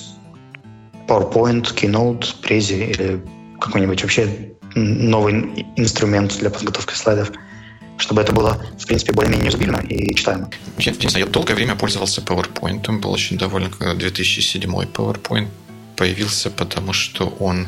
PowerPoint, 1.08 1.74
Keynote, 1.74 2.26
Prezi 2.42 2.90
или 2.90 3.24
какой-нибудь 3.58 4.02
вообще 4.02 4.49
новый 4.74 5.66
инструмент 5.76 6.38
для 6.38 6.50
подготовки 6.50 6.94
слайдов, 6.94 7.32
чтобы 7.98 8.22
это 8.22 8.32
было, 8.32 8.62
в 8.78 8.86
принципе, 8.86 9.12
более-менее 9.12 9.46
юзабильно 9.46 9.78
и 9.78 10.14
читаемо. 10.14 10.50
Я, 10.78 10.94
знаю, 10.94 11.26
я 11.26 11.26
долгое 11.26 11.54
время 11.54 11.76
пользовался 11.76 12.20
PowerPoint, 12.20 13.00
был 13.00 13.10
очень 13.10 13.38
доволен, 13.38 13.70
когда 13.70 13.94
2007 13.94 14.70
PowerPoint 14.70 15.48
появился, 15.96 16.50
потому 16.50 16.94
что 16.94 17.26
он 17.40 17.66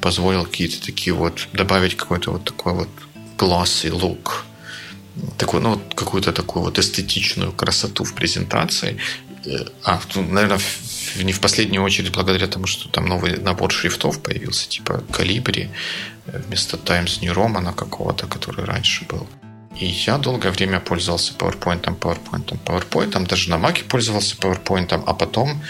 позволил 0.00 0.44
какие-то 0.44 0.84
такие 0.84 1.14
вот, 1.14 1.48
добавить 1.52 1.96
какой-то 1.96 2.32
вот 2.32 2.44
такой 2.44 2.74
вот 2.74 2.88
glossy 3.38 3.90
look, 3.90 4.44
такой, 5.38 5.60
ну, 5.60 5.80
какую-то 5.94 6.32
такую 6.32 6.64
вот 6.64 6.78
эстетичную 6.78 7.52
красоту 7.52 8.04
в 8.04 8.14
презентации. 8.14 8.98
Э, 9.46 9.64
а, 9.84 10.00
наверное, 10.14 10.58
не 11.22 11.32
в 11.32 11.40
последнюю 11.40 11.82
очередь 11.82 12.12
благодаря 12.12 12.46
тому, 12.46 12.66
что 12.66 12.88
там 12.88 13.06
новый 13.06 13.38
набор 13.38 13.72
шрифтов 13.72 14.22
появился, 14.22 14.68
типа 14.68 15.02
Калибри, 15.12 15.70
э, 16.26 16.38
вместо 16.46 16.76
Times 16.76 17.20
New 17.22 17.32
Roman 17.32 17.74
какого-то, 17.74 18.26
который 18.26 18.64
раньше 18.64 19.04
был. 19.06 19.26
И 19.80 19.86
я 19.86 20.18
долгое 20.18 20.50
время 20.50 20.78
пользовался 20.78 21.32
PowerPoint, 21.34 21.82
PowerPoint, 21.98 22.56
PowerPoint, 22.64 23.26
даже 23.26 23.50
на 23.50 23.56
Mac 23.56 23.84
пользовался 23.84 24.36
PowerPoint, 24.36 25.02
а 25.04 25.14
потом 25.14 25.62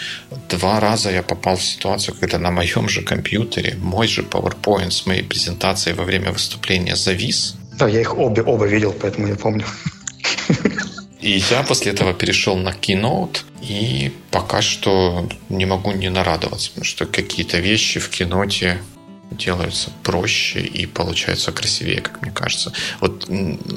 два 0.49 0.79
раза 0.79 1.09
я 1.09 1.23
попал 1.23 1.55
в 1.55 1.63
ситуацию, 1.63 2.15
когда 2.19 2.37
на 2.37 2.51
моем 2.51 2.87
же 2.87 3.01
компьютере 3.01 3.75
мой 3.81 4.07
же 4.07 4.21
PowerPoint 4.21 4.91
с 4.91 5.07
моей 5.07 5.23
презентацией 5.23 5.95
во 5.95 6.03
время 6.03 6.31
выступления 6.31 6.95
завис. 6.95 7.55
Да, 7.73 7.87
я 7.87 8.01
их 8.01 8.15
обе, 8.15 8.43
оба 8.43 8.65
видел, 8.65 8.93
поэтому 8.93 9.27
я 9.27 9.35
помню. 9.35 9.65
И 11.25 11.41
я 11.49 11.63
после 11.63 11.91
этого 11.91 12.13
перешел 12.13 12.55
на 12.55 12.69
Keynote, 12.69 13.39
и 13.59 14.11
пока 14.29 14.61
что 14.61 15.27
не 15.49 15.65
могу 15.65 15.91
не 15.91 16.09
нарадоваться, 16.09 16.69
потому 16.69 16.85
что 16.85 17.07
какие-то 17.07 17.57
вещи 17.57 17.99
в 17.99 18.11
Keynote 18.11 18.77
делаются 19.31 19.89
проще 20.03 20.59
и 20.59 20.85
получаются 20.85 21.51
красивее, 21.51 22.01
как 22.01 22.21
мне 22.21 22.31
кажется. 22.31 22.73
Вот 22.99 23.27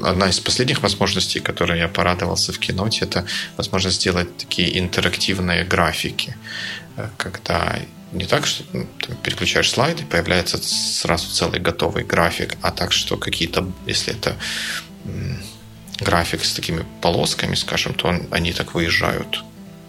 одна 0.05 0.29
из 0.29 0.41
последних 0.41 0.83
возможностей, 0.83 1.41
которой 1.41 1.79
я 1.79 1.89
порадовался 1.89 2.53
в 2.53 2.61
Keynote, 2.61 2.99
это 3.01 3.25
возможность 3.57 3.97
сделать 3.97 4.37
такие 4.37 4.79
интерактивные 4.79 5.65
графики, 5.65 6.37
э, 6.97 7.09
когда 7.17 7.79
не 8.13 8.27
так, 8.27 8.47
что 8.47 8.65
ну, 8.75 8.87
ты 8.99 9.15
переключаешь 9.23 9.71
слайды, 9.71 10.05
появляется 10.05 10.59
сразу 10.59 11.31
целый 11.31 11.61
готовый 11.61 12.05
график, 12.05 12.57
а 12.61 12.73
так, 12.73 12.93
что 12.93 13.17
какие-то, 13.17 13.73
если 13.87 14.13
это 14.13 14.37
график 16.01 16.45
с 16.45 16.55
такими 16.55 16.85
полосками, 17.01 17.55
скажем, 17.55 17.95
то 17.95 18.09
он, 18.09 18.23
они 18.31 18.53
так 18.53 18.75
выезжают 18.75 19.45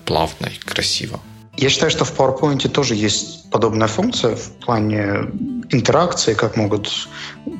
плавно 0.05 0.47
и 0.47 0.57
красиво. 0.57 1.19
Я 1.57 1.69
считаю, 1.69 1.91
что 1.91 2.05
в 2.05 2.17
PowerPoint 2.17 2.67
тоже 2.69 2.95
есть 2.95 3.49
подобная 3.51 3.87
функция 3.87 4.35
в 4.35 4.51
плане 4.65 5.27
интеракции, 5.71 6.33
как 6.33 6.55
могут 6.55 6.89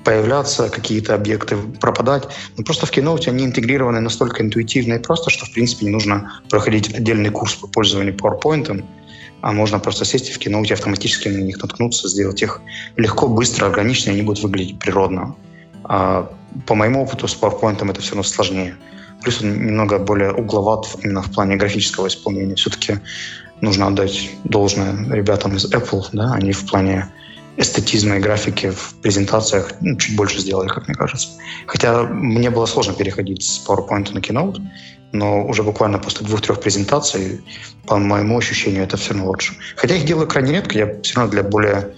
появляться 0.06 0.70
какие-то 0.70 1.16
объекты, 1.16 1.58
пропадать. 1.82 2.24
Но 2.58 2.64
просто 2.64 2.86
в 2.86 2.92
Keynote 2.92 3.28
они 3.28 3.44
интегрированы 3.44 4.00
настолько 4.00 4.42
интуитивно 4.42 4.94
и 4.94 5.00
просто, 5.00 5.30
что 5.30 5.46
в 5.46 5.52
принципе 5.52 5.86
не 5.86 5.92
нужно 5.92 6.42
проходить 6.50 6.94
отдельный 6.94 7.30
курс 7.30 7.56
по 7.56 7.68
пользованию 7.68 8.16
PowerPoint, 8.16 8.84
а 9.42 9.52
можно 9.52 9.80
просто 9.80 10.06
сесть 10.06 10.30
и 10.30 10.34
в 10.34 10.40
Keynote 10.40 10.74
автоматически 10.74 11.28
на 11.28 11.38
них 11.38 11.62
наткнуться, 11.62 12.08
сделать 12.08 12.42
их 12.42 12.62
легко, 12.96 13.28
быстро, 13.28 13.66
органично, 13.66 14.12
и 14.12 14.14
они 14.14 14.22
будут 14.22 14.44
выглядеть 14.44 14.80
природно. 14.80 15.36
А 15.90 16.32
по 16.68 16.76
моему 16.76 17.02
опыту 17.02 17.28
с 17.28 17.36
PowerPoint 17.36 17.90
это 17.90 18.00
все 18.00 18.12
равно 18.12 18.24
сложнее. 18.24 18.76
Плюс 19.24 19.42
он 19.42 19.54
немного 19.54 19.98
более 20.00 20.32
угловат 20.32 20.88
именно 21.04 21.22
в 21.22 21.32
плане 21.32 21.58
графического 21.58 22.08
исполнения. 22.08 22.56
Все-таки 22.56 23.00
нужно 23.60 23.88
отдать 23.88 24.30
должное 24.44 24.94
ребятам 25.14 25.56
из 25.56 25.66
Apple, 25.66 26.06
да, 26.14 26.34
они 26.34 26.54
в 26.54 26.66
плане 26.66 27.12
эстетизма 27.58 28.18
и 28.18 28.20
графики 28.20 28.70
в 28.70 28.96
презентациях 29.02 29.74
ну, 29.82 29.98
чуть 29.98 30.16
больше 30.16 30.40
сделали, 30.40 30.70
как 30.70 30.88
мне 30.88 30.96
кажется. 30.96 31.28
Хотя 31.66 32.04
мне 32.04 32.50
было 32.50 32.68
сложно 32.68 32.94
переходить 32.94 33.44
с 33.44 33.68
PowerPoint 33.68 34.14
на 34.14 34.20
Keynote, 34.20 34.62
но 35.12 35.46
уже 35.46 35.64
буквально 35.64 35.98
после 35.98 36.26
двух-трех 36.26 36.62
презентаций, 36.62 37.42
по 37.88 37.98
моему 37.98 38.38
ощущению, 38.38 38.84
это 38.84 38.96
все 38.96 39.14
равно 39.14 39.28
лучше. 39.28 39.56
Хотя 39.76 39.96
их 39.96 40.06
делаю 40.06 40.28
крайне 40.28 40.54
редко, 40.54 40.78
я 40.78 41.02
все 41.02 41.16
равно 41.16 41.32
для 41.32 41.44
более 41.44 41.96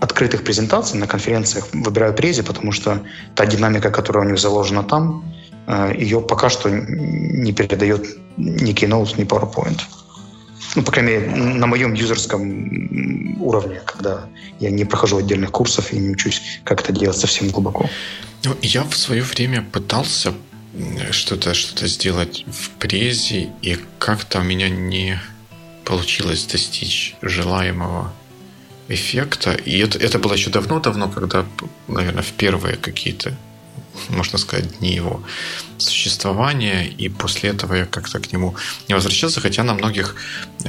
открытых 0.00 0.44
презентаций 0.44 0.98
на 0.98 1.06
конференциях 1.06 1.68
выбираю 1.72 2.14
Прези, 2.14 2.42
потому 2.42 2.72
что 2.72 3.02
та 3.34 3.46
динамика, 3.46 3.90
которая 3.90 4.26
у 4.26 4.28
них 4.30 4.38
заложена 4.38 4.82
там, 4.82 5.24
э, 5.66 5.94
ее 5.98 6.20
пока 6.20 6.48
что 6.48 6.70
не 6.70 7.52
передает 7.52 8.18
ни 8.36 8.72
Keynote, 8.72 9.18
ни 9.18 9.24
PowerPoint. 9.24 9.80
ну, 10.76 10.82
по 10.82 10.92
крайней 10.92 11.12
мере, 11.12 11.26
на 11.30 11.66
моем 11.66 11.94
юзерском 11.94 13.42
уровне, 13.42 13.80
когда 13.84 14.28
я 14.60 14.70
не 14.70 14.84
прохожу 14.84 15.18
отдельных 15.18 15.50
курсов 15.50 15.92
и 15.92 15.98
не 15.98 16.10
учусь, 16.10 16.42
как 16.64 16.80
это 16.80 16.92
делать 16.92 17.16
совсем 17.16 17.50
глубоко. 17.50 17.88
Ну, 18.44 18.56
я 18.62 18.84
в 18.84 18.96
свое 18.96 19.22
время 19.22 19.62
пытался 19.62 20.32
что-то 21.10 21.54
что 21.54 21.88
сделать 21.88 22.44
в 22.46 22.70
презе, 22.78 23.50
и 23.62 23.78
как-то 23.98 24.38
у 24.40 24.42
меня 24.42 24.68
не 24.68 25.20
получилось 25.84 26.44
достичь 26.44 27.16
желаемого 27.22 28.12
эффекта. 28.90 29.52
И 29.52 29.78
это, 29.78 29.98
это 29.98 30.18
было 30.18 30.34
еще 30.34 30.50
давно-давно, 30.50 31.08
когда, 31.08 31.44
наверное, 31.88 32.22
в 32.22 32.32
первые 32.32 32.76
какие-то, 32.76 33.34
можно 34.08 34.38
сказать, 34.38 34.78
дни 34.78 34.94
его 34.94 35.22
существования. 35.78 36.86
И 36.86 37.08
после 37.08 37.50
этого 37.50 37.74
я 37.74 37.86
как-то 37.86 38.18
к 38.18 38.32
нему 38.32 38.54
не 38.88 38.94
возвращался, 38.94 39.40
хотя 39.40 39.62
на 39.62 39.74
многих 39.74 40.16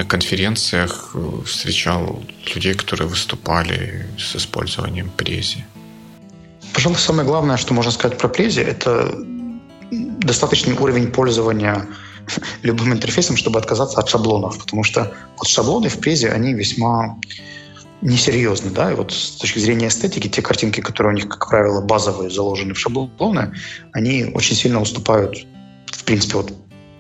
конференциях 0.08 1.16
встречал 1.46 2.24
людей, 2.56 2.74
которые 2.74 3.08
выступали 3.08 4.08
с 4.18 4.36
использованием 4.36 5.10
прези. 5.10 5.66
Пожалуй, 6.74 6.98
самое 6.98 7.28
главное, 7.28 7.58
что 7.58 7.74
можно 7.74 7.92
сказать 7.92 8.18
про 8.18 8.30
прези, 8.30 8.62
это 8.62 9.14
достаточный 9.92 10.78
уровень 10.78 11.08
пользования 11.12 11.88
любым 12.64 12.94
интерфейсом, 12.94 13.36
чтобы 13.36 13.60
отказаться 13.60 14.00
от 14.00 14.10
шаблонов, 14.10 14.58
потому 14.60 14.84
что 14.84 15.14
вот 15.38 15.48
шаблоны 15.48 15.90
в 15.90 16.00
презе, 16.00 16.30
они 16.30 16.54
весьма 16.54 17.18
несерьезны, 18.02 18.72
да, 18.72 18.92
и 18.92 18.96
вот 18.96 19.14
с 19.14 19.38
точки 19.38 19.60
зрения 19.60 19.88
эстетики, 19.88 20.28
те 20.28 20.42
картинки, 20.42 20.82
которые 20.82 21.14
у 21.14 21.16
них, 21.16 21.28
как 21.28 21.48
правило, 21.50 21.82
базовые, 21.82 22.30
заложены 22.30 22.74
в 22.74 22.80
шаблоны, 22.80 23.54
они 23.94 24.32
очень 24.34 24.56
сильно 24.56 24.82
уступают, 24.82 25.46
в 25.92 26.04
принципе, 26.04 26.38
вот 26.38 26.54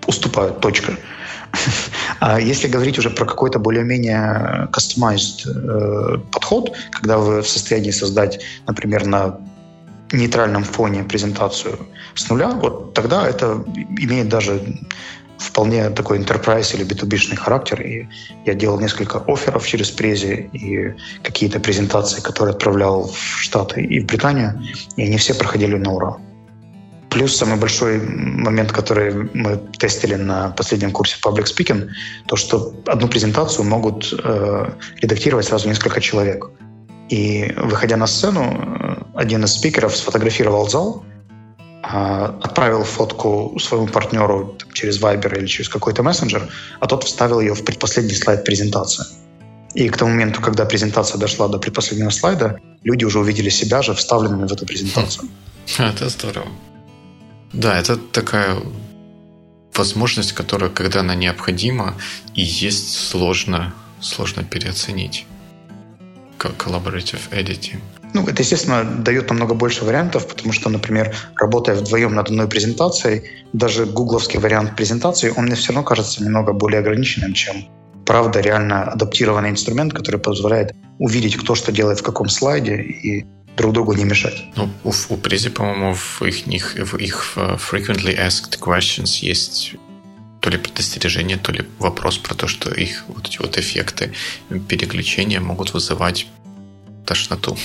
уступают, 0.07 0.59
точка. 0.59 0.97
А 2.19 2.39
если 2.39 2.67
говорить 2.67 2.99
уже 2.99 3.09
про 3.09 3.25
какой-то 3.25 3.57
более-менее 3.57 4.69
customized 4.71 5.47
э, 5.47 6.19
подход, 6.31 6.77
когда 6.91 7.17
вы 7.17 7.41
в 7.41 7.49
состоянии 7.49 7.89
создать, 7.89 8.43
например, 8.67 9.07
на 9.07 9.39
нейтральном 10.11 10.63
фоне 10.63 11.03
презентацию 11.03 11.79
с 12.15 12.29
нуля, 12.29 12.49
вот 12.49 12.93
тогда 12.93 13.27
это 13.27 13.63
имеет 13.97 14.29
даже 14.29 14.61
вполне 15.41 15.89
такой 15.89 16.19
enterprise 16.19 16.75
или 16.75 16.85
B2B 16.85 17.35
характер. 17.35 17.81
И 17.81 18.07
я 18.45 18.53
делал 18.53 18.79
несколько 18.79 19.19
офферов 19.27 19.67
через 19.67 19.91
Прези 19.91 20.49
и 20.53 20.93
какие-то 21.23 21.59
презентации, 21.59 22.21
которые 22.21 22.53
отправлял 22.53 23.07
в 23.07 23.17
Штаты 23.17 23.81
и 23.81 23.99
в 23.99 24.05
Британию, 24.05 24.61
и 24.95 25.03
они 25.03 25.17
все 25.17 25.33
проходили 25.33 25.77
на 25.77 25.91
ура. 25.91 26.17
Плюс 27.09 27.35
самый 27.35 27.57
большой 27.57 27.99
момент, 27.99 28.71
который 28.71 29.29
мы 29.33 29.57
тестили 29.77 30.15
на 30.15 30.49
последнем 30.51 30.91
курсе 30.91 31.17
Public 31.21 31.45
Speaking, 31.45 31.89
то, 32.27 32.37
что 32.37 32.73
одну 32.85 33.07
презентацию 33.09 33.65
могут 33.65 34.13
э, 34.23 34.69
редактировать 35.01 35.45
сразу 35.45 35.67
несколько 35.67 35.99
человек. 35.99 36.49
И 37.09 37.53
выходя 37.57 37.97
на 37.97 38.07
сцену, 38.07 39.05
один 39.15 39.43
из 39.43 39.51
спикеров 39.51 39.97
сфотографировал 39.97 40.69
зал, 40.69 41.03
отправил 41.91 42.83
фотку 42.83 43.57
своему 43.59 43.87
партнеру 43.87 44.57
через 44.73 45.01
Viber 45.01 45.37
или 45.37 45.47
через 45.47 45.69
какой-то 45.69 46.03
мессенджер, 46.03 46.49
а 46.79 46.87
тот 46.87 47.03
вставил 47.03 47.39
ее 47.39 47.53
в 47.53 47.63
предпоследний 47.63 48.15
слайд 48.15 48.45
презентации. 48.45 49.05
И 49.73 49.89
к 49.89 49.97
тому 49.97 50.11
моменту, 50.11 50.41
когда 50.41 50.65
презентация 50.65 51.17
дошла 51.19 51.47
до 51.47 51.57
предпоследнего 51.57 52.09
слайда, 52.09 52.59
люди 52.83 53.05
уже 53.05 53.19
увидели 53.19 53.49
себя 53.49 53.81
же 53.81 53.93
вставленными 53.93 54.47
в 54.47 54.51
эту 54.51 54.65
презентацию. 54.65 55.29
Это 55.77 56.09
здорово. 56.09 56.47
Да, 57.53 57.77
это 57.77 57.97
такая 57.97 58.57
возможность, 59.73 60.31
которая, 60.31 60.69
когда 60.69 61.01
она 61.01 61.15
необходима 61.15 61.95
и 62.33 62.41
есть, 62.41 62.93
сложно, 62.93 63.73
сложно 63.99 64.43
переоценить. 64.43 65.25
Collaborative 66.57 67.29
editing. 67.31 67.79
Ну, 68.13 68.27
это, 68.27 68.41
естественно, 68.41 68.83
дает 68.83 69.29
намного 69.29 69.53
больше 69.53 69.85
вариантов, 69.85 70.27
потому 70.27 70.51
что, 70.51 70.69
например, 70.69 71.15
работая 71.39 71.75
вдвоем 71.75 72.13
над 72.13 72.27
одной 72.27 72.47
презентацией, 72.47 73.23
даже 73.53 73.85
гугловский 73.85 74.39
вариант 74.39 74.75
презентации, 74.75 75.33
он 75.35 75.45
мне 75.45 75.55
все 75.55 75.71
равно 75.71 75.83
кажется 75.83 76.23
немного 76.23 76.51
более 76.53 76.79
ограниченным, 76.79 77.33
чем 77.33 77.67
правда 78.05 78.41
реально 78.41 78.83
адаптированный 78.83 79.49
инструмент, 79.49 79.93
который 79.93 80.19
позволяет 80.19 80.75
увидеть, 80.99 81.37
кто 81.37 81.55
что 81.55 81.71
делает 81.71 81.99
в 81.99 82.03
каком 82.03 82.27
слайде 82.27 82.75
и 82.81 83.25
друг 83.55 83.73
другу 83.73 83.93
не 83.93 84.03
мешать. 84.03 84.45
Ну, 84.55 84.69
у, 84.83 84.91
у 85.09 85.17
Прези, 85.17 85.49
по-моему, 85.49 85.93
в 85.93 86.21
их, 86.23 86.75
в 86.75 86.97
их 86.97 87.37
frequently 87.37 88.17
asked 88.17 88.59
questions 88.59 89.19
есть 89.21 89.75
то 90.41 90.49
ли 90.49 90.57
предостережение, 90.57 91.37
то 91.37 91.51
ли 91.51 91.65
вопрос 91.79 92.17
про 92.17 92.33
то, 92.35 92.47
что 92.47 92.73
их 92.73 93.05
вот 93.07 93.27
эти 93.27 93.37
вот 93.37 93.57
эффекты 93.57 94.11
переключения 94.67 95.39
могут 95.39 95.73
вызывать 95.73 96.27
тошноту. 97.05 97.57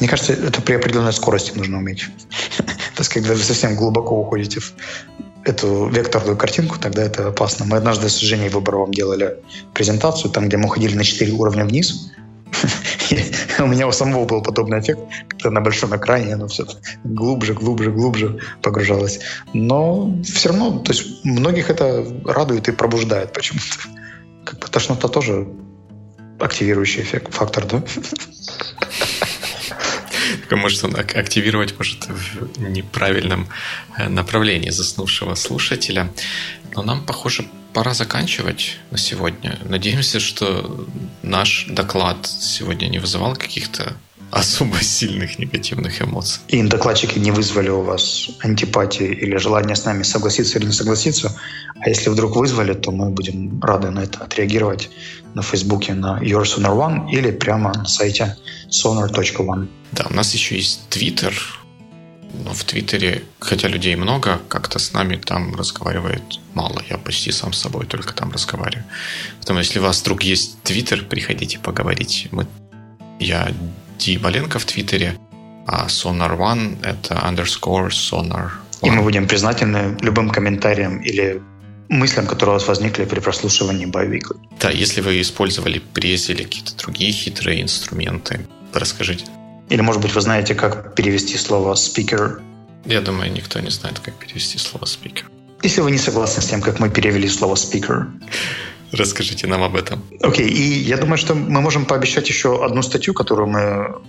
Мне 0.00 0.08
кажется, 0.08 0.32
это 0.32 0.60
при 0.60 0.74
определенной 0.74 1.12
скорости 1.12 1.52
нужно 1.56 1.78
уметь. 1.78 2.04
То 2.58 3.00
есть, 3.02 3.10
когда 3.10 3.32
вы 3.32 3.38
совсем 3.38 3.76
глубоко 3.76 4.20
уходите 4.20 4.60
в 4.60 4.74
эту 5.44 5.88
векторную 5.88 6.36
картинку, 6.36 6.78
тогда 6.80 7.04
это 7.04 7.28
опасно. 7.28 7.64
Мы 7.64 7.76
однажды 7.76 8.08
с 8.08 8.18
Женей 8.18 8.48
Выборовым 8.48 8.92
делали 8.92 9.36
презентацию, 9.72 10.32
там, 10.32 10.48
где 10.48 10.56
мы 10.56 10.68
ходили 10.68 10.94
на 10.94 11.04
4 11.04 11.30
уровня 11.32 11.64
вниз. 11.64 12.10
У 13.58 13.66
меня 13.66 13.86
у 13.86 13.92
самого 13.92 14.24
был 14.24 14.42
подобный 14.42 14.80
эффект, 14.80 15.00
когда 15.28 15.50
на 15.50 15.60
большом 15.60 15.96
экране 15.96 16.34
оно 16.34 16.48
все 16.48 16.66
глубже, 17.04 17.54
глубже, 17.54 17.90
глубже 17.90 18.40
погружалось. 18.62 19.20
Но 19.54 20.14
все 20.22 20.50
равно, 20.50 20.78
то 20.78 20.92
есть 20.92 21.24
многих 21.24 21.70
это 21.70 22.04
радует 22.24 22.68
и 22.68 22.72
пробуждает 22.72 23.32
почему-то. 23.32 23.88
Как 24.44 24.60
бы 24.60 24.68
тошнота 24.68 25.08
тоже 25.08 25.46
активирующий 26.38 27.02
эффект, 27.02 27.34
фактор, 27.34 27.64
да? 27.66 27.82
Может, 30.50 30.84
он 30.84 30.96
активировать 30.96 31.76
может 31.78 32.06
в 32.06 32.60
неправильном 32.60 33.48
э, 33.96 34.08
направлении 34.08 34.70
заснувшего 34.70 35.34
слушателя. 35.34 36.10
Но 36.74 36.82
нам, 36.82 37.04
похоже, 37.04 37.44
пора 37.72 37.94
заканчивать 37.94 38.76
на 38.90 38.98
сегодня. 38.98 39.58
Надеемся, 39.64 40.20
что 40.20 40.86
наш 41.22 41.66
доклад 41.68 42.26
сегодня 42.26 42.86
не 42.86 42.98
вызывал 42.98 43.36
каких-то 43.36 43.96
особо 44.30 44.82
сильных 44.82 45.38
негативных 45.38 46.02
эмоций. 46.02 46.40
И 46.48 46.62
докладчики 46.62 47.18
не 47.18 47.30
вызвали 47.30 47.70
у 47.70 47.80
вас 47.80 48.28
антипатии 48.40 49.06
или 49.06 49.36
желание 49.36 49.74
с 49.74 49.84
нами 49.84 50.02
согласиться 50.02 50.58
или 50.58 50.66
не 50.66 50.72
согласиться. 50.72 51.34
А 51.80 51.88
если 51.88 52.10
вдруг 52.10 52.36
вызвали, 52.36 52.74
то 52.74 52.90
мы 52.90 53.10
будем 53.10 53.60
рады 53.62 53.90
на 53.90 54.00
это 54.00 54.18
отреагировать 54.18 54.90
на 55.34 55.42
Фейсбуке 55.42 55.94
на 55.94 56.18
Your 56.20 56.42
Sonar 56.42 56.76
One 56.76 57.10
или 57.10 57.30
прямо 57.30 57.72
на 57.72 57.86
сайте 57.86 58.36
sonar.one. 58.70 59.68
Да, 59.92 60.06
у 60.10 60.14
нас 60.14 60.34
еще 60.34 60.56
есть 60.56 60.88
Твиттер, 60.90 61.34
но 62.32 62.52
в 62.52 62.64
Твиттере, 62.64 63.22
хотя 63.40 63.68
людей 63.68 63.96
много, 63.96 64.40
как-то 64.48 64.78
с 64.78 64.92
нами 64.92 65.16
там 65.16 65.54
разговаривает 65.54 66.22
мало. 66.54 66.82
Я 66.88 66.98
почти 66.98 67.32
сам 67.32 67.52
с 67.52 67.58
собой 67.58 67.86
только 67.86 68.12
там 68.14 68.30
разговариваю. 68.30 68.84
Поэтому, 69.38 69.60
если 69.60 69.78
у 69.78 69.82
вас 69.82 70.00
вдруг 70.00 70.22
есть 70.22 70.62
Твиттер, 70.62 71.04
приходите 71.04 71.58
поговорить. 71.58 72.28
Мы, 72.30 72.46
я 73.18 73.52
Ди 73.98 74.18
Маленко 74.18 74.58
в 74.58 74.64
Твиттере, 74.64 75.18
а 75.66 75.86
Sonar 75.86 76.36
One— 76.36 76.78
это 76.82 77.14
underscore 77.14 77.88
Sonar 77.88 78.50
One. 78.80 78.88
И 78.88 78.90
мы 78.90 79.02
будем 79.02 79.26
признательны 79.26 79.96
любым 80.00 80.30
комментариям 80.30 81.00
или 81.00 81.42
мыслям, 81.88 82.26
которые 82.26 82.56
у 82.56 82.58
вас 82.58 82.68
возникли 82.68 83.04
при 83.04 83.20
прослушивании 83.20 83.86
Biweekly. 83.86 84.38
Да, 84.60 84.70
если 84.70 85.00
вы 85.00 85.20
использовали 85.20 85.78
пресс 85.78 86.30
или 86.30 86.42
какие-то 86.42 86.76
другие 86.76 87.12
хитрые 87.12 87.62
инструменты, 87.62 88.46
расскажите. 88.72 89.24
Или, 89.70 89.82
может 89.82 90.02
быть, 90.02 90.14
вы 90.14 90.20
знаете, 90.20 90.54
как 90.54 90.94
перевести 90.94 91.36
слово 91.36 91.74
speaker? 91.74 92.40
Я 92.84 93.00
думаю, 93.00 93.32
никто 93.32 93.60
не 93.60 93.70
знает, 93.70 93.98
как 94.00 94.14
перевести 94.14 94.58
слово 94.58 94.84
speaker. 94.84 95.24
Если 95.62 95.80
вы 95.80 95.90
не 95.90 95.98
согласны 95.98 96.42
с 96.42 96.46
тем, 96.46 96.62
как 96.62 96.80
мы 96.80 96.88
перевели 96.90 97.28
слово 97.28 97.54
speaker, 97.54 98.06
Расскажите 98.92 99.46
нам 99.46 99.62
об 99.62 99.76
этом. 99.76 100.02
Окей, 100.22 100.46
okay, 100.46 100.50
и 100.50 100.62
я 100.62 100.96
думаю, 100.96 101.18
что 101.18 101.34
мы 101.34 101.60
можем 101.60 101.84
пообещать 101.84 102.28
еще 102.28 102.64
одну 102.64 102.82
статью, 102.82 103.12
которую 103.12 103.48
мы 103.48 104.00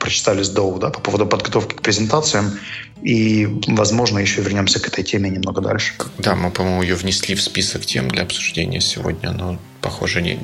прочитали 0.00 0.42
с 0.42 0.48
Доу, 0.48 0.78
да, 0.78 0.90
по 0.90 1.00
поводу 1.00 1.26
подготовки 1.26 1.74
к 1.74 1.82
презентациям. 1.82 2.58
И, 3.02 3.46
возможно, 3.66 4.18
еще 4.18 4.40
вернемся 4.40 4.80
к 4.80 4.88
этой 4.88 5.04
теме 5.04 5.30
немного 5.30 5.60
дальше. 5.60 5.94
Да, 6.18 6.34
мы, 6.34 6.50
по-моему, 6.50 6.82
ее 6.82 6.94
внесли 6.94 7.34
в 7.34 7.42
список 7.42 7.84
тем 7.84 8.08
для 8.08 8.22
обсуждения 8.22 8.80
сегодня, 8.80 9.32
но, 9.32 9.58
похоже, 9.80 10.22
не, 10.22 10.38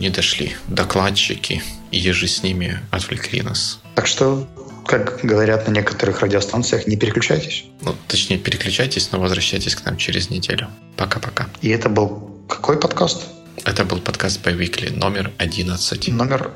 не 0.00 0.10
дошли. 0.10 0.56
Докладчики 0.68 1.62
и 1.90 1.98
ежи 1.98 2.26
с 2.26 2.42
ними 2.42 2.80
отвлекли 2.90 3.42
нас. 3.42 3.80
Так 3.98 4.06
что, 4.06 4.46
как 4.86 5.24
говорят 5.24 5.66
на 5.66 5.72
некоторых 5.72 6.20
радиостанциях, 6.20 6.86
не 6.86 6.96
переключайтесь. 6.96 7.64
Ну, 7.80 7.96
точнее, 8.06 8.38
переключайтесь, 8.38 9.10
но 9.10 9.18
возвращайтесь 9.18 9.74
к 9.74 9.84
нам 9.84 9.96
через 9.96 10.30
неделю. 10.30 10.68
Пока-пока. 10.96 11.48
И 11.62 11.70
это 11.70 11.88
был 11.88 12.30
какой 12.48 12.78
подкаст? 12.78 13.24
Это 13.64 13.84
был 13.84 13.98
подкаст 13.98 14.40
by 14.46 14.56
Weekly 14.56 14.96
номер 14.96 15.32
11. 15.38 16.12
Номер 16.12 16.52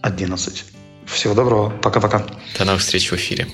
11. 0.00 0.64
Всего 1.06 1.34
доброго. 1.34 1.70
Пока-пока. 1.70 2.26
До 2.58 2.64
новых 2.64 2.80
встреч 2.80 3.12
в 3.12 3.14
эфире. 3.14 3.46